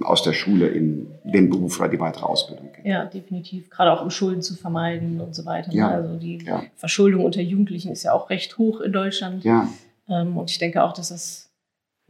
aus 0.00 0.22
der 0.22 0.32
Schule 0.32 0.68
in 0.68 1.08
den 1.24 1.50
Beruf 1.50 1.78
oder 1.78 1.88
die 1.88 2.00
weitere 2.00 2.24
Ausbildung 2.24 2.72
geht. 2.72 2.84
Ja, 2.84 3.04
definitiv. 3.04 3.70
Gerade 3.70 3.92
auch 3.92 4.02
um 4.02 4.10
Schulden 4.10 4.42
zu 4.42 4.54
vermeiden 4.54 5.20
und 5.20 5.34
so 5.34 5.44
weiter. 5.44 5.68
Ne? 5.68 5.76
Ja. 5.76 5.88
Also 5.88 6.16
die 6.16 6.38
ja. 6.44 6.64
Verschuldung 6.74 7.24
unter 7.24 7.40
Jugendlichen 7.40 7.92
ist 7.92 8.02
ja 8.02 8.12
auch 8.12 8.30
recht 8.30 8.58
hoch 8.58 8.80
in 8.80 8.92
Deutschland. 8.92 9.44
Ja. 9.44 9.68
Ähm, 10.08 10.36
und 10.36 10.50
ich 10.50 10.58
denke 10.58 10.82
auch, 10.82 10.92
dass 10.92 11.10
das 11.10 11.51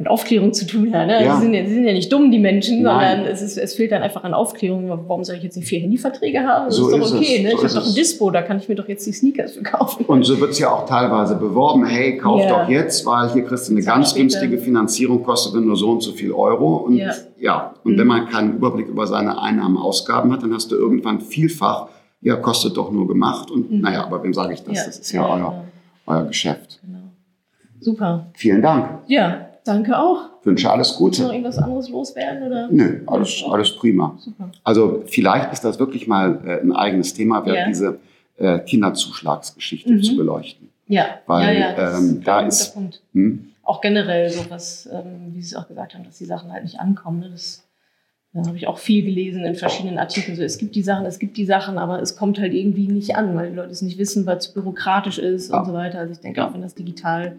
mit 0.02 0.10
Aufklärung 0.10 0.52
zu 0.52 0.66
tun 0.66 0.92
hat. 0.92 1.06
Ne? 1.06 1.24
Ja. 1.24 1.36
Sie, 1.36 1.42
sind 1.42 1.54
ja, 1.54 1.64
sie 1.64 1.74
sind 1.74 1.84
ja 1.84 1.92
nicht 1.92 2.12
dumm, 2.12 2.32
die 2.32 2.40
Menschen, 2.40 2.82
Nein. 2.82 3.18
sondern 3.18 3.32
es, 3.32 3.40
ist, 3.40 3.56
es 3.56 3.74
fehlt 3.74 3.92
dann 3.92 4.02
einfach 4.02 4.24
an 4.24 4.34
Aufklärung. 4.34 4.88
Warum 4.88 5.22
soll 5.22 5.36
ich 5.36 5.44
jetzt 5.44 5.56
nicht 5.56 5.68
vier 5.68 5.80
Handyverträge 5.80 6.40
haben? 6.40 6.66
Das 6.66 6.76
so 6.76 6.88
ist 6.88 7.12
doch 7.12 7.16
okay. 7.16 7.42
Ne? 7.42 7.50
So 7.50 7.58
ich 7.58 7.62
habe 7.64 7.74
doch 7.74 7.86
ein 7.86 7.94
Dispo, 7.94 8.30
da 8.32 8.42
kann 8.42 8.58
ich 8.58 8.68
mir 8.68 8.74
doch 8.74 8.88
jetzt 8.88 9.06
die 9.06 9.12
Sneakers 9.12 9.52
verkaufen. 9.52 10.04
Und 10.06 10.24
so 10.24 10.40
wird 10.40 10.50
es 10.50 10.58
ja 10.58 10.72
auch 10.72 10.86
teilweise 10.86 11.36
beworben. 11.36 11.86
Hey, 11.86 12.16
kauf 12.16 12.42
ja. 12.42 12.48
doch 12.48 12.68
jetzt, 12.68 13.06
weil 13.06 13.32
hier 13.32 13.44
kriegst 13.44 13.68
du 13.68 13.72
eine 13.72 13.82
ganz 13.82 14.10
später. 14.10 14.22
günstige 14.22 14.58
Finanzierung, 14.58 15.22
kostet 15.22 15.54
nur 15.64 15.76
so 15.76 15.90
und 15.90 16.02
so 16.02 16.10
viel 16.10 16.32
Euro. 16.32 16.78
Und 16.78 16.96
ja, 16.96 17.12
ja. 17.38 17.74
und 17.84 17.94
mhm. 17.94 17.98
wenn 17.98 18.06
man 18.08 18.28
keinen 18.28 18.56
Überblick 18.56 18.88
über 18.88 19.06
seine 19.06 19.40
Einnahmen, 19.40 19.76
Ausgaben 19.76 20.32
hat, 20.32 20.42
dann 20.42 20.52
hast 20.52 20.72
du 20.72 20.76
irgendwann 20.76 21.20
vielfach, 21.20 21.88
ja, 22.20 22.34
kostet 22.34 22.76
doch 22.76 22.90
nur 22.90 23.06
gemacht. 23.06 23.52
Und 23.52 23.70
mhm. 23.70 23.80
naja, 23.80 24.04
aber 24.04 24.22
wem 24.24 24.34
sage 24.34 24.54
ich 24.54 24.64
das? 24.64 24.84
Das 24.84 24.98
ist 24.98 25.12
ja, 25.12 25.24
euer, 25.24 25.64
euer 26.06 26.24
Geschäft. 26.24 26.80
Genau. 26.84 26.98
Super. 27.78 28.26
Vielen 28.34 28.62
Dank. 28.62 28.88
Ja, 29.06 29.51
Danke 29.64 29.98
auch. 29.98 30.30
Wünsche 30.42 30.70
alles 30.70 30.96
Gute. 30.96 31.20
Muss 31.22 31.28
noch 31.28 31.32
irgendwas 31.32 31.58
anderes 31.58 31.88
loswerden? 31.88 32.42
Oder? 32.42 32.68
Nö, 32.70 33.02
alles, 33.06 33.44
alles 33.48 33.76
prima. 33.76 34.16
Super. 34.18 34.50
Also 34.64 35.04
vielleicht 35.06 35.52
ist 35.52 35.64
das 35.64 35.78
wirklich 35.78 36.08
mal 36.08 36.40
äh, 36.44 36.60
ein 36.60 36.72
eigenes 36.72 37.14
Thema 37.14 37.46
wert, 37.46 37.56
ja. 37.56 37.66
diese 37.66 37.98
äh, 38.38 38.58
Kinderzuschlagsgeschichte 38.58 39.92
mhm. 39.92 40.02
zu 40.02 40.16
beleuchten. 40.16 40.68
Ja, 40.88 41.20
weil 41.26 41.56
ja, 41.56 41.72
ja, 41.72 41.98
ähm, 41.98 42.22
da 42.24 42.40
ist 42.40 42.76
hm? 43.12 43.52
auch 43.62 43.80
generell 43.80 44.28
sowas, 44.30 44.88
ähm, 44.92 45.32
wie 45.32 45.40
Sie 45.40 45.54
es 45.54 45.56
auch 45.56 45.68
gesagt 45.68 45.94
haben, 45.94 46.04
dass 46.04 46.18
die 46.18 46.24
Sachen 46.24 46.52
halt 46.52 46.64
nicht 46.64 46.80
ankommen. 46.80 47.20
Ne? 47.20 47.30
Das, 47.30 47.64
da 48.32 48.44
habe 48.44 48.56
ich 48.56 48.66
auch 48.66 48.78
viel 48.78 49.04
gelesen 49.04 49.44
in 49.44 49.54
verschiedenen 49.54 49.98
Artikeln. 49.98 50.36
So, 50.36 50.42
es 50.42 50.58
gibt 50.58 50.74
die 50.74 50.82
Sachen, 50.82 51.06
es 51.06 51.18
gibt 51.18 51.36
die 51.36 51.44
Sachen, 51.44 51.78
aber 51.78 52.02
es 52.02 52.16
kommt 52.16 52.40
halt 52.40 52.52
irgendwie 52.52 52.88
nicht 52.88 53.14
an, 53.14 53.36
weil 53.36 53.50
die 53.50 53.56
Leute 53.56 53.70
es 53.70 53.82
nicht 53.82 53.98
wissen, 53.98 54.26
weil 54.26 54.38
es 54.38 54.48
bürokratisch 54.48 55.18
ist 55.18 55.52
und 55.52 55.64
so 55.66 55.72
weiter. 55.72 56.00
Also 56.00 56.12
ich 56.12 56.20
denke 56.20 56.44
auch, 56.44 56.52
wenn 56.52 56.62
das 56.62 56.74
digital 56.74 57.36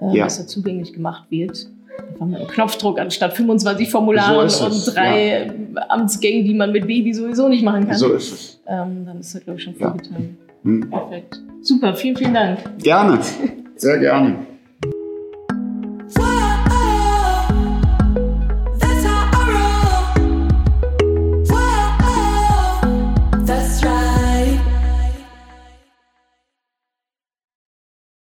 äh, 0.00 0.16
ja. 0.16 0.24
besser 0.24 0.46
zugänglich 0.46 0.92
gemacht 0.92 1.24
wird. 1.30 1.68
Einfach 2.12 2.26
mit 2.26 2.40
einem 2.40 2.48
Knopfdruck 2.48 2.98
anstatt 2.98 3.34
25 3.34 3.90
Formularen 3.90 4.48
so 4.48 4.66
und 4.66 4.94
drei 4.94 5.46
ja. 5.46 5.82
Amtsgängen, 5.88 6.44
die 6.44 6.54
man 6.54 6.72
mit 6.72 6.86
Baby 6.86 7.12
sowieso 7.12 7.48
nicht 7.48 7.64
machen 7.64 7.86
kann. 7.86 7.96
So 7.96 8.12
ist 8.12 8.32
es. 8.32 8.60
Ähm, 8.66 9.04
dann 9.06 9.20
ist 9.20 9.34
das, 9.34 9.42
glaube 9.44 9.58
ich, 9.58 9.64
schon 9.64 9.74
viel 9.74 9.86
ja. 9.86 9.92
getan. 9.92 10.36
Hm. 10.62 10.90
Perfekt. 10.90 11.40
Super, 11.62 11.94
vielen, 11.94 12.16
vielen 12.16 12.34
Dank. 12.34 12.58
Gerne, 12.78 13.18
sehr 13.76 13.98
gerne. 13.98 14.49